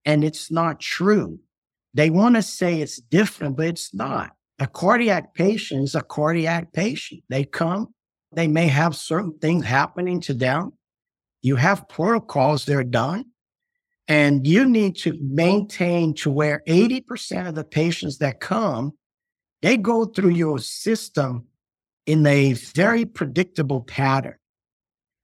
And 0.04 0.24
it's 0.24 0.52
not 0.52 0.80
true. 0.80 1.40
They 1.94 2.10
want 2.10 2.36
to 2.36 2.42
say 2.42 2.82
it's 2.82 2.98
different, 2.98 3.56
but 3.56 3.68
it's 3.68 3.94
not. 3.94 4.32
A 4.60 4.68
cardiac 4.68 5.34
patient 5.34 5.84
is 5.84 5.96
a 5.96 6.02
cardiac 6.02 6.74
patient. 6.74 7.24
They 7.30 7.46
come, 7.46 7.94
they 8.34 8.48
may 8.48 8.68
have 8.68 8.96
certain 8.96 9.38
things 9.40 9.66
happening 9.66 10.20
to 10.22 10.34
them. 10.34 10.74
You 11.42 11.56
have 11.56 11.88
protocols, 11.88 12.66
they're 12.66 12.84
done. 12.84 13.26
And 14.08 14.46
you 14.46 14.66
need 14.66 14.98
to 14.98 15.18
maintain 15.22 16.14
to 16.16 16.30
where 16.30 16.62
80% 16.68 17.48
of 17.48 17.56
the 17.56 17.64
patients 17.64 18.18
that 18.20 18.40
come, 18.40 18.94
they 19.66 19.78
go 19.78 20.06
through 20.06 20.30
your 20.30 20.60
system 20.60 21.48
in 22.06 22.24
a 22.28 22.54
very 22.54 23.04
predictable 23.04 23.82
pattern. 23.82 24.36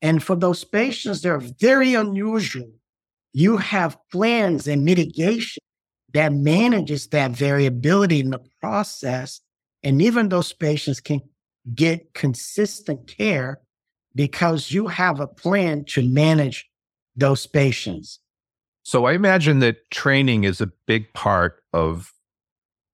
And 0.01 0.23
for 0.23 0.35
those 0.35 0.63
patients 0.63 1.21
that 1.21 1.29
are 1.29 1.43
very 1.59 1.93
unusual, 1.93 2.71
you 3.33 3.57
have 3.57 3.99
plans 4.11 4.67
and 4.67 4.83
mitigation 4.83 5.61
that 6.15 6.33
manages 6.33 7.09
that 7.09 7.29
variability 7.29 8.19
in 8.19 8.31
the 8.31 8.41
process. 8.59 9.41
And 9.83 10.01
even 10.01 10.29
those 10.29 10.53
patients 10.53 10.99
can 10.99 11.21
get 11.75 12.15
consistent 12.15 13.05
care 13.05 13.61
because 14.15 14.71
you 14.71 14.87
have 14.87 15.19
a 15.19 15.27
plan 15.27 15.85
to 15.89 16.01
manage 16.01 16.67
those 17.15 17.45
patients. 17.45 18.17
So 18.81 19.05
I 19.05 19.13
imagine 19.13 19.59
that 19.59 19.91
training 19.91 20.45
is 20.45 20.61
a 20.61 20.71
big 20.87 21.13
part 21.13 21.61
of 21.73 22.11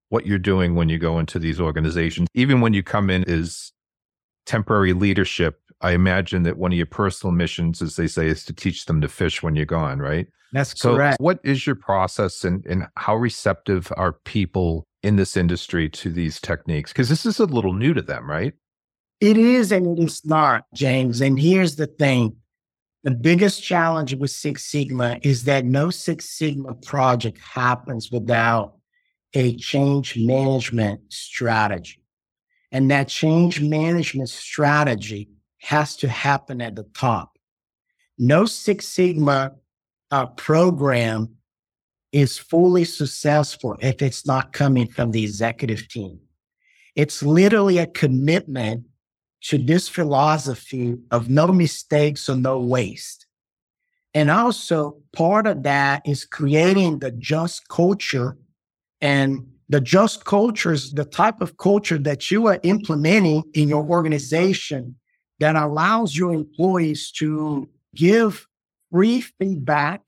what 0.09 0.25
you're 0.25 0.39
doing 0.39 0.75
when 0.75 0.89
you 0.89 0.97
go 0.97 1.19
into 1.19 1.39
these 1.39 1.59
organizations. 1.59 2.27
Even 2.33 2.61
when 2.61 2.73
you 2.73 2.83
come 2.83 3.09
in 3.09 3.29
as 3.29 3.71
temporary 4.45 4.93
leadership, 4.93 5.59
I 5.81 5.91
imagine 5.91 6.43
that 6.43 6.57
one 6.57 6.71
of 6.71 6.77
your 6.77 6.87
personal 6.87 7.33
missions, 7.33 7.81
as 7.81 7.95
they 7.95 8.07
say, 8.07 8.27
is 8.27 8.43
to 8.45 8.53
teach 8.53 8.85
them 8.85 9.01
to 9.01 9.07
fish 9.07 9.43
when 9.43 9.55
you're 9.55 9.65
gone, 9.65 9.99
right? 9.99 10.27
That's 10.53 10.79
so 10.79 10.95
correct. 10.95 11.19
What 11.19 11.39
is 11.43 11.67
your 11.67 11.75
process 11.75 12.43
and, 12.43 12.65
and 12.65 12.87
how 12.95 13.15
receptive 13.15 13.91
are 13.97 14.13
people 14.13 14.87
in 15.03 15.17
this 15.17 15.37
industry 15.37 15.89
to 15.89 16.09
these 16.09 16.39
techniques? 16.39 16.91
Because 16.91 17.09
this 17.09 17.25
is 17.25 17.39
a 17.39 17.45
little 17.45 17.73
new 17.73 17.93
to 17.93 18.01
them, 18.01 18.29
right? 18.29 18.53
It 19.19 19.37
is 19.37 19.71
and 19.71 19.97
it 19.97 20.03
is 20.03 20.25
not, 20.25 20.65
James. 20.73 21.21
And 21.21 21.39
here's 21.39 21.75
the 21.75 21.87
thing 21.87 22.35
the 23.03 23.11
biggest 23.11 23.63
challenge 23.63 24.13
with 24.15 24.31
Six 24.31 24.65
Sigma 24.65 25.19
is 25.21 25.43
that 25.43 25.65
no 25.65 25.89
Six 25.89 26.29
Sigma 26.29 26.73
project 26.73 27.39
happens 27.39 28.09
without 28.11 28.76
a 29.33 29.55
change 29.57 30.17
management 30.17 31.01
strategy. 31.09 32.01
And 32.71 32.91
that 32.91 33.07
change 33.07 33.61
management 33.61 34.29
strategy 34.29 35.29
has 35.59 35.95
to 35.97 36.07
happen 36.07 36.61
at 36.61 36.75
the 36.75 36.83
top. 36.93 37.37
No 38.17 38.45
Six 38.45 38.87
Sigma 38.87 39.53
uh, 40.11 40.25
program 40.27 41.35
is 42.11 42.37
fully 42.37 42.83
successful 42.83 43.75
if 43.81 44.01
it's 44.01 44.25
not 44.25 44.53
coming 44.53 44.87
from 44.87 45.11
the 45.11 45.23
executive 45.23 45.87
team. 45.87 46.19
It's 46.95 47.21
literally 47.21 47.77
a 47.77 47.87
commitment 47.87 48.85
to 49.43 49.57
this 49.57 49.87
philosophy 49.87 50.97
of 51.11 51.29
no 51.29 51.47
mistakes 51.47 52.27
or 52.27 52.35
no 52.35 52.59
waste. 52.59 53.27
And 54.13 54.31
also, 54.31 54.97
part 55.13 55.45
of 55.45 55.63
that 55.63 56.01
is 56.07 56.25
creating 56.25 56.99
the 56.99 57.11
just 57.11 57.67
culture. 57.67 58.37
And 59.01 59.47
the 59.69 59.81
just 59.81 60.25
culture 60.25 60.71
is 60.71 60.93
the 60.93 61.05
type 61.05 61.41
of 61.41 61.57
culture 61.57 61.97
that 61.99 62.31
you 62.31 62.47
are 62.47 62.59
implementing 62.63 63.43
in 63.53 63.67
your 63.67 63.83
organization 63.83 64.95
that 65.39 65.55
allows 65.55 66.15
your 66.15 66.33
employees 66.33 67.11
to 67.11 67.69
give 67.95 68.47
free 68.91 69.21
feedback 69.21 70.01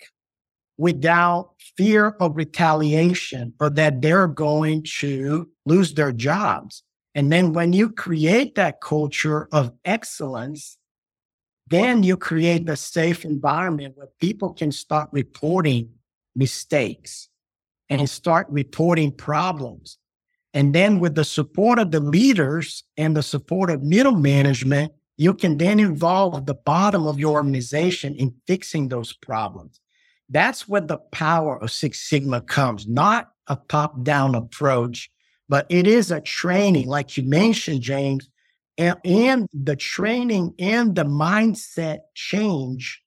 without 0.78 1.52
fear 1.76 2.16
of 2.22 2.38
retaliation 2.38 3.54
or 3.60 3.70
that 3.70 4.02
they're 4.02 4.28
going 4.28 4.84
to 4.84 5.48
lose 5.66 5.94
their 5.94 6.12
jobs. 6.12 6.84
And 7.14 7.32
then 7.32 7.54
when 7.54 7.74
you 7.74 7.90
create 7.90 8.56
that 8.56 8.80
culture 8.82 9.50
of 9.52 9.74
excellence, 9.84 10.78
then 11.68 12.02
you 12.04 12.16
create 12.16 12.68
a 12.70 12.78
safe 12.78 13.26
environment 13.26 13.98
where 13.98 14.08
people 14.20 14.54
can 14.54 14.72
start 14.72 15.10
reporting 15.12 15.90
mistakes 16.36 17.29
and 17.90 18.10
start 18.10 18.48
reporting 18.50 19.12
problems. 19.12 19.98
And 20.54 20.74
then 20.74 21.00
with 21.00 21.16
the 21.16 21.24
support 21.24 21.80
of 21.80 21.92
the 21.92 22.00
leaders 22.00 22.84
and 22.98 23.16
the 23.16 23.24
support 23.24 23.70
of 23.70 23.84
middle 23.84 24.16
management, 24.16 24.94
you 25.18 25.34
can 25.34 25.58
then 25.58 25.80
involve 25.80 26.46
the 26.46 26.54
bottom 26.54 27.06
of 27.06 27.20
your 27.20 27.34
organization 27.34 28.16
in 28.16 28.34
fixing 28.48 28.88
those 28.88 29.14
problems. 29.14 29.80
That's 30.30 30.68
where 30.68 30.82
the 30.82 30.98
power 31.12 31.62
of 31.62 31.72
Six 31.72 32.08
Sigma 32.08 32.42
comes, 32.42 32.88
not 32.88 33.30
a 33.48 33.58
top 33.68 34.04
down 34.04 34.36
approach, 34.36 35.10
but 35.50 35.66
it 35.70 35.88
is 35.88 36.12
a 36.12 36.22
training, 36.22 36.88
like 36.88 37.18
you 37.18 37.24
mentioned, 37.24 37.82
James, 37.82 38.30
and, 38.78 38.96
and 39.04 39.48
the 39.54 39.76
training 39.76 40.54
and 40.58 40.96
the 40.96 41.04
mindset 41.04 42.00
change 42.16 43.02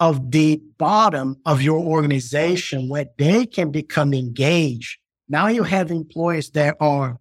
of 0.00 0.30
the 0.30 0.62
bottom 0.78 1.36
of 1.44 1.60
your 1.60 1.80
organization 1.80 2.88
where 2.88 3.06
they 3.18 3.46
can 3.46 3.70
become 3.70 4.14
engaged. 4.14 4.98
Now 5.28 5.48
you 5.48 5.64
have 5.64 5.90
employees 5.90 6.50
that 6.50 6.76
are 6.80 7.18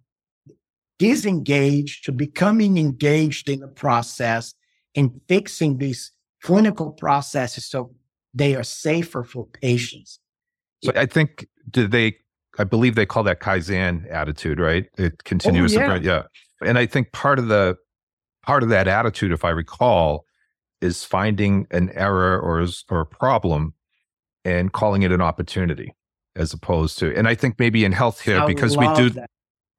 disengaged 1.00 2.06
to 2.06 2.12
becoming 2.12 2.78
engaged 2.78 3.50
in 3.50 3.60
the 3.60 3.68
process 3.68 4.54
and 4.96 5.20
fixing 5.28 5.78
these 5.78 6.12
clinical 6.44 6.92
processes 6.92 7.66
so 7.66 7.92
they 8.34 8.56
are 8.56 8.64
safer 8.64 9.24
for 9.24 9.46
patients. 9.46 10.20
So 10.84 10.92
I 10.96 11.06
think 11.06 11.48
do 11.70 11.88
they 11.88 12.18
I 12.60 12.64
believe 12.64 12.96
they 12.96 13.06
call 13.06 13.24
that 13.24 13.40
Kaizen 13.40 14.12
attitude, 14.12 14.60
right? 14.60 14.86
It 14.98 15.14
oh, 15.14 15.22
continuous 15.24 15.76
oh, 15.76 15.80
yeah. 15.80 15.96
yeah. 15.96 16.24
And 16.66 16.78
I 16.78 16.86
think 16.86 17.12
part 17.12 17.40
of 17.40 17.48
the 17.48 17.78
part 18.44 18.64
of 18.64 18.70
that 18.70 18.88
attitude, 18.88 19.32
if 19.32 19.46
I 19.46 19.50
recall, 19.50 20.26
is 20.82 21.04
finding 21.04 21.68
an 21.72 21.90
error 21.92 22.40
or 22.40 22.66
or 22.90 23.02
a 23.02 23.06
problem 23.06 23.74
and 24.46 24.72
calling 24.72 25.04
it 25.04 25.12
an 25.12 25.22
opportunity 25.22 25.96
as 26.36 26.54
opposed 26.54 27.00
to 27.00 27.16
and 27.16 27.28
I 27.28 27.36
think 27.36 27.60
maybe 27.60 27.84
in 27.84 27.94
healthcare 27.94 28.46
because 28.46 28.78
we 28.78 28.88
do 28.94 29.10
that. 29.12 29.30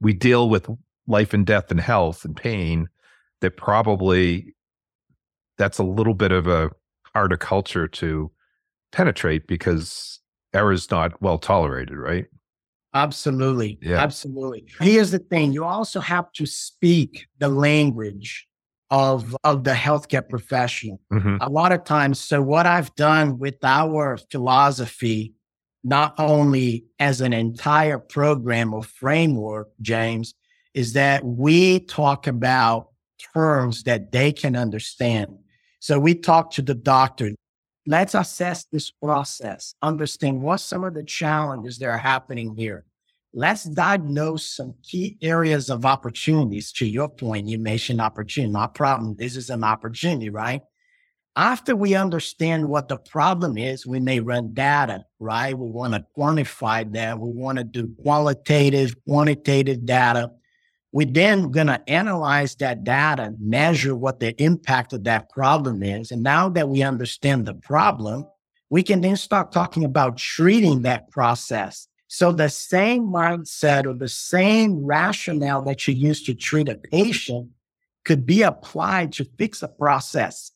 we 0.00 0.12
deal 0.12 0.48
with 0.48 0.68
life 1.06 1.32
and 1.32 1.46
death 1.46 1.70
and 1.70 1.80
health 1.80 2.24
and 2.24 2.36
pain 2.36 2.88
that 3.40 3.56
probably 3.56 4.54
that's 5.56 5.78
a 5.78 5.84
little 5.84 6.14
bit 6.14 6.32
of 6.32 6.46
a 6.46 6.70
harder 7.14 7.36
culture 7.36 7.88
to 7.88 8.30
penetrate 8.92 9.46
because 9.46 10.20
error 10.54 10.72
is 10.72 10.90
not 10.90 11.20
well 11.20 11.38
tolerated, 11.38 11.96
right? 11.96 12.26
Absolutely. 12.94 13.78
Yeah. 13.82 13.98
Absolutely. 13.98 14.66
Here's 14.80 15.10
the 15.10 15.18
thing 15.18 15.52
you 15.52 15.64
also 15.64 16.00
have 16.00 16.32
to 16.32 16.46
speak 16.46 17.26
the 17.38 17.48
language 17.48 18.46
of, 18.90 19.36
of 19.44 19.64
the 19.64 19.72
healthcare 19.72 20.26
professional. 20.28 21.00
Mm-hmm. 21.12 21.36
A 21.40 21.48
lot 21.48 21.72
of 21.72 21.84
times, 21.84 22.18
so 22.18 22.40
what 22.42 22.66
I've 22.66 22.94
done 22.94 23.38
with 23.38 23.62
our 23.62 24.16
philosophy, 24.30 25.34
not 25.84 26.14
only 26.18 26.86
as 26.98 27.20
an 27.20 27.32
entire 27.32 27.98
program 27.98 28.72
or 28.72 28.82
framework, 28.82 29.68
James, 29.80 30.34
is 30.74 30.92
that 30.94 31.24
we 31.24 31.80
talk 31.80 32.26
about 32.26 32.88
terms 33.34 33.82
that 33.84 34.12
they 34.12 34.32
can 34.32 34.56
understand. 34.56 35.38
So 35.80 35.98
we 35.98 36.14
talk 36.14 36.50
to 36.52 36.62
the 36.62 36.74
doctor. 36.74 37.32
Let's 37.86 38.14
assess 38.14 38.64
this 38.64 38.90
process, 38.90 39.74
understand 39.82 40.42
what 40.42 40.58
some 40.58 40.84
of 40.84 40.94
the 40.94 41.04
challenges 41.04 41.78
that 41.78 41.86
are 41.86 41.98
happening 41.98 42.54
here. 42.56 42.84
Let's 43.34 43.64
diagnose 43.64 44.56
some 44.56 44.74
key 44.82 45.18
areas 45.20 45.68
of 45.68 45.84
opportunities. 45.84 46.72
To 46.72 46.86
your 46.86 47.08
point, 47.08 47.46
you 47.46 47.58
mentioned 47.58 48.00
opportunity, 48.00 48.52
not 48.52 48.74
problem. 48.74 49.16
This 49.16 49.36
is 49.36 49.50
an 49.50 49.64
opportunity, 49.64 50.30
right? 50.30 50.62
After 51.36 51.76
we 51.76 51.94
understand 51.94 52.68
what 52.68 52.88
the 52.88 52.96
problem 52.96 53.58
is, 53.58 53.86
we 53.86 54.00
may 54.00 54.18
run 54.18 54.54
data, 54.54 55.04
right? 55.20 55.56
We 55.56 55.70
want 55.70 55.94
to 55.94 56.04
quantify 56.16 56.90
that. 56.94 57.20
We 57.20 57.30
want 57.30 57.58
to 57.58 57.64
do 57.64 57.94
qualitative, 58.02 58.94
quantitative 59.06 59.84
data. 59.84 60.32
We're 60.90 61.06
then 61.06 61.50
going 61.50 61.66
to 61.66 61.80
analyze 61.86 62.56
that 62.56 62.82
data, 62.82 63.34
measure 63.38 63.94
what 63.94 64.20
the 64.20 64.34
impact 64.42 64.94
of 64.94 65.04
that 65.04 65.28
problem 65.28 65.82
is. 65.82 66.10
And 66.10 66.22
now 66.22 66.48
that 66.48 66.70
we 66.70 66.82
understand 66.82 67.46
the 67.46 67.54
problem, 67.54 68.24
we 68.70 68.82
can 68.82 69.02
then 69.02 69.16
start 69.16 69.52
talking 69.52 69.84
about 69.84 70.16
treating 70.16 70.82
that 70.82 71.10
process. 71.10 71.86
So 72.08 72.32
the 72.32 72.48
same 72.48 73.02
mindset 73.04 73.84
or 73.84 73.92
the 73.92 74.08
same 74.08 74.84
rationale 74.84 75.62
that 75.62 75.86
you 75.86 75.94
use 75.94 76.22
to 76.24 76.34
treat 76.34 76.68
a 76.68 76.74
patient 76.74 77.50
could 78.04 78.24
be 78.24 78.42
applied 78.42 79.12
to 79.12 79.24
fix 79.38 79.62
a 79.62 79.68
process. 79.68 80.50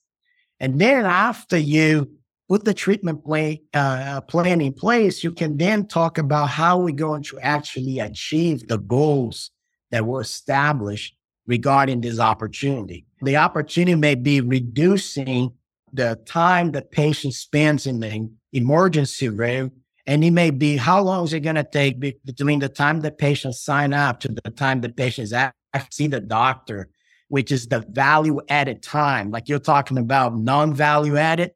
And 0.59 0.81
then 0.81 1.05
after 1.05 1.59
you 1.59 2.11
put 2.49 2.65
the 2.65 2.73
treatment 2.73 3.23
plan, 3.23 3.59
uh, 3.75 4.23
plan 4.23 4.62
in 4.62 4.73
place, 4.73 5.23
you 5.23 5.33
can 5.33 5.59
then 5.59 5.87
talk 5.87 6.17
about 6.17 6.49
how 6.49 6.79
we're 6.79 6.95
going 6.95 7.23
to 7.25 7.38
actually 7.41 7.99
achieve 7.99 8.67
the 8.69 8.79
goals 8.79 9.51
that 9.91 10.07
were 10.07 10.23
established 10.23 11.15
regarding 11.47 12.01
this 12.01 12.19
opportunity. 12.19 13.05
The 13.21 13.37
opportunity 13.37 13.95
may 13.95 14.15
be 14.15 14.41
reducing 14.41 15.53
the 15.93 16.19
time 16.25 16.73
that 16.73 16.91
patient 16.91 17.35
spends 17.35 17.87
in 17.87 18.01
the 18.01 18.31
emergency 18.55 19.29
room 19.29 19.73
And 20.07 20.25
it 20.25 20.33
may 20.33 20.51
be 20.51 20.77
how 20.77 21.03
long 21.03 21.25
is 21.25 21.33
it 21.33 21.41
going 21.41 21.57
to 21.57 21.65
take 21.65 22.01
between 22.01 22.59
the 22.59 22.69
time 22.69 23.01
the 23.01 23.12
patient 23.12 23.55
sign 23.55 23.93
up 23.93 24.21
to 24.21 24.29
the 24.29 24.51
time 24.51 24.81
the 24.81 24.88
patient 24.88 25.33
actually 25.33 25.88
see 25.91 26.07
the 26.09 26.21
doctor, 26.21 26.88
which 27.29 27.53
is 27.53 27.69
the 27.69 27.85
value 27.91 28.41
added 28.49 28.83
time. 28.83 29.31
Like 29.31 29.49
you're 29.49 29.61
talking 29.61 29.99
about 29.99 30.37
non 30.37 30.75
value 30.75 31.17
added. 31.17 31.53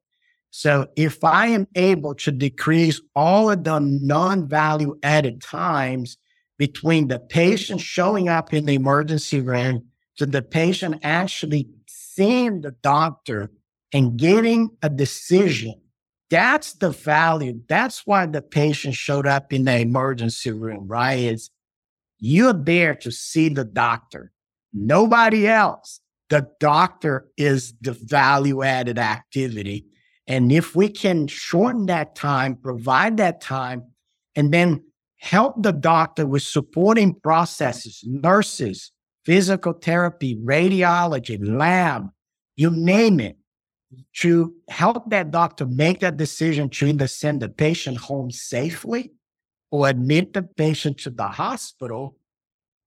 So 0.51 0.87
if 0.97 1.23
I 1.25 1.49
am 1.49 1.67
able 1.75 2.15
to 2.15 2.33
decrease 2.33 3.01
all 3.15 3.51
of 3.51 3.65
the 3.65 3.81
non 3.81 4.49
value 4.49 4.97
added 5.03 5.43
times 5.43 6.17
between 6.57 7.09
the 7.09 7.19
patient 7.19 7.81
showing 7.81 8.29
up 8.29 8.55
in 8.55 8.65
the 8.65 8.75
emergency 8.75 9.41
room 9.41 9.87
to 10.17 10.25
the 10.25 10.41
patient 10.41 11.01
actually 11.03 11.69
seeing 11.87 12.63
the 12.63 12.71
doctor 12.83 13.51
and 13.93 14.17
getting 14.17 14.71
a 14.83 14.89
decision 14.89 15.75
that's 16.31 16.75
the 16.75 16.91
value. 16.91 17.61
That's 17.69 18.07
why 18.07 18.27
the 18.27 18.43
patient 18.43 18.95
showed 18.95 19.27
up 19.27 19.53
in 19.53 19.65
the 19.65 19.79
emergency 19.79 20.51
room, 20.51 20.87
right? 20.89 21.19
Is 21.19 21.51
you're 22.19 22.53
there 22.53 22.95
to 22.97 23.11
see 23.13 23.49
the 23.49 23.65
doctor, 23.65 24.33
nobody 24.73 25.47
else. 25.47 26.01
The 26.29 26.49
doctor 26.59 27.29
is 27.37 27.75
the 27.81 27.93
value 27.93 28.63
added 28.63 28.99
activity. 28.99 29.87
And 30.27 30.51
if 30.51 30.75
we 30.75 30.89
can 30.89 31.29
shorten 31.29 31.87
that 31.87 32.17
time, 32.17 32.57
provide 32.57 33.19
that 33.19 33.41
time, 33.41 33.85
and 34.35 34.53
then 34.53 34.83
help 35.19 35.63
the 35.63 35.73
doctor 35.73 36.27
with 36.27 36.43
supporting 36.43 37.15
processes, 37.15 38.03
nurses, 38.05 38.91
physical 39.25 39.73
therapy, 39.73 40.37
radiology, 40.37 41.39
lab, 41.41 42.09
you 42.57 42.71
name 42.71 43.21
it, 43.21 43.37
to 44.15 44.55
help 44.69 45.11
that 45.11 45.31
doctor 45.31 45.67
make 45.67 46.01
that 46.01 46.17
decision 46.17 46.69
to 46.71 46.87
either 46.87 47.07
send 47.07 47.41
the 47.41 47.49
patient 47.49 47.99
home 47.99 48.31
safely 48.31 49.13
or 49.71 49.89
admit 49.89 50.33
the 50.33 50.43
patient 50.43 50.99
to 50.99 51.11
the 51.11 51.29
hospital, 51.29 52.17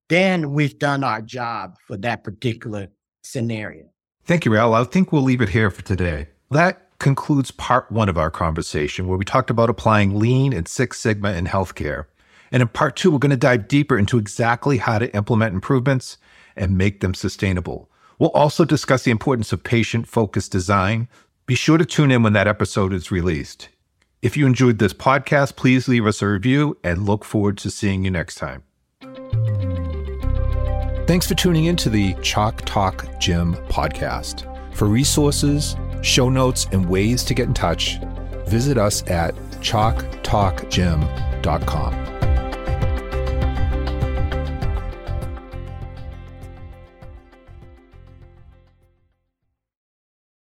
then 0.09 0.51
we've 0.51 0.79
done 0.79 1.03
our 1.03 1.21
job 1.21 1.75
for 1.87 1.97
that 1.97 2.23
particular 2.23 2.87
scenario. 3.23 3.85
Thank 4.23 4.45
you, 4.45 4.51
Raul. 4.51 4.73
I 4.73 4.83
think 4.83 5.11
we'll 5.11 5.21
leave 5.21 5.41
it 5.41 5.49
here 5.49 5.69
for 5.69 5.81
today. 5.81 6.27
That 6.51 6.97
concludes 6.99 7.51
part 7.51 7.91
one 7.91 8.09
of 8.09 8.17
our 8.17 8.31
conversation, 8.31 9.07
where 9.07 9.17
we 9.17 9.25
talked 9.25 9.49
about 9.49 9.69
applying 9.69 10.19
lean 10.19 10.51
and 10.53 10.67
Six 10.67 10.99
Sigma 10.99 11.33
in 11.33 11.45
healthcare. 11.45 12.05
And 12.51 12.61
in 12.61 12.67
part 12.67 12.95
two, 12.95 13.11
we're 13.11 13.19
going 13.19 13.29
to 13.29 13.37
dive 13.37 13.67
deeper 13.67 13.97
into 13.97 14.17
exactly 14.17 14.77
how 14.77 14.99
to 14.99 15.13
implement 15.15 15.53
improvements 15.53 16.17
and 16.55 16.77
make 16.77 16.99
them 16.99 17.13
sustainable. 17.13 17.88
We'll 18.19 18.29
also 18.31 18.65
discuss 18.65 19.03
the 19.03 19.11
importance 19.11 19.53
of 19.53 19.63
patient 19.63 20.07
focused 20.07 20.51
design. 20.51 21.07
Be 21.45 21.55
sure 21.55 21.77
to 21.77 21.85
tune 21.85 22.11
in 22.11 22.21
when 22.21 22.33
that 22.33 22.47
episode 22.47 22.93
is 22.93 23.09
released. 23.09 23.69
If 24.21 24.35
you 24.35 24.45
enjoyed 24.45 24.79
this 24.79 24.93
podcast, 24.93 25.55
please 25.55 25.87
leave 25.87 26.05
us 26.05 26.21
a 26.21 26.27
review 26.27 26.77
and 26.83 27.05
look 27.05 27.23
forward 27.23 27.57
to 27.59 27.71
seeing 27.71 28.03
you 28.03 28.11
next 28.11 28.35
time. 28.35 28.63
Thanks 31.07 31.25
for 31.25 31.33
tuning 31.33 31.65
in 31.65 31.75
to 31.77 31.89
the 31.89 32.13
Chalk 32.21 32.61
Talk 32.65 33.07
Gym 33.19 33.55
podcast. 33.69 34.45
For 34.75 34.85
resources, 34.85 35.75
show 36.01 36.29
notes, 36.29 36.67
and 36.71 36.87
ways 36.87 37.23
to 37.23 37.33
get 37.33 37.47
in 37.47 37.53
touch, 37.53 37.99
visit 38.45 38.77
us 38.77 39.01
at 39.07 39.33
chalktalkgym.com. 39.61 42.18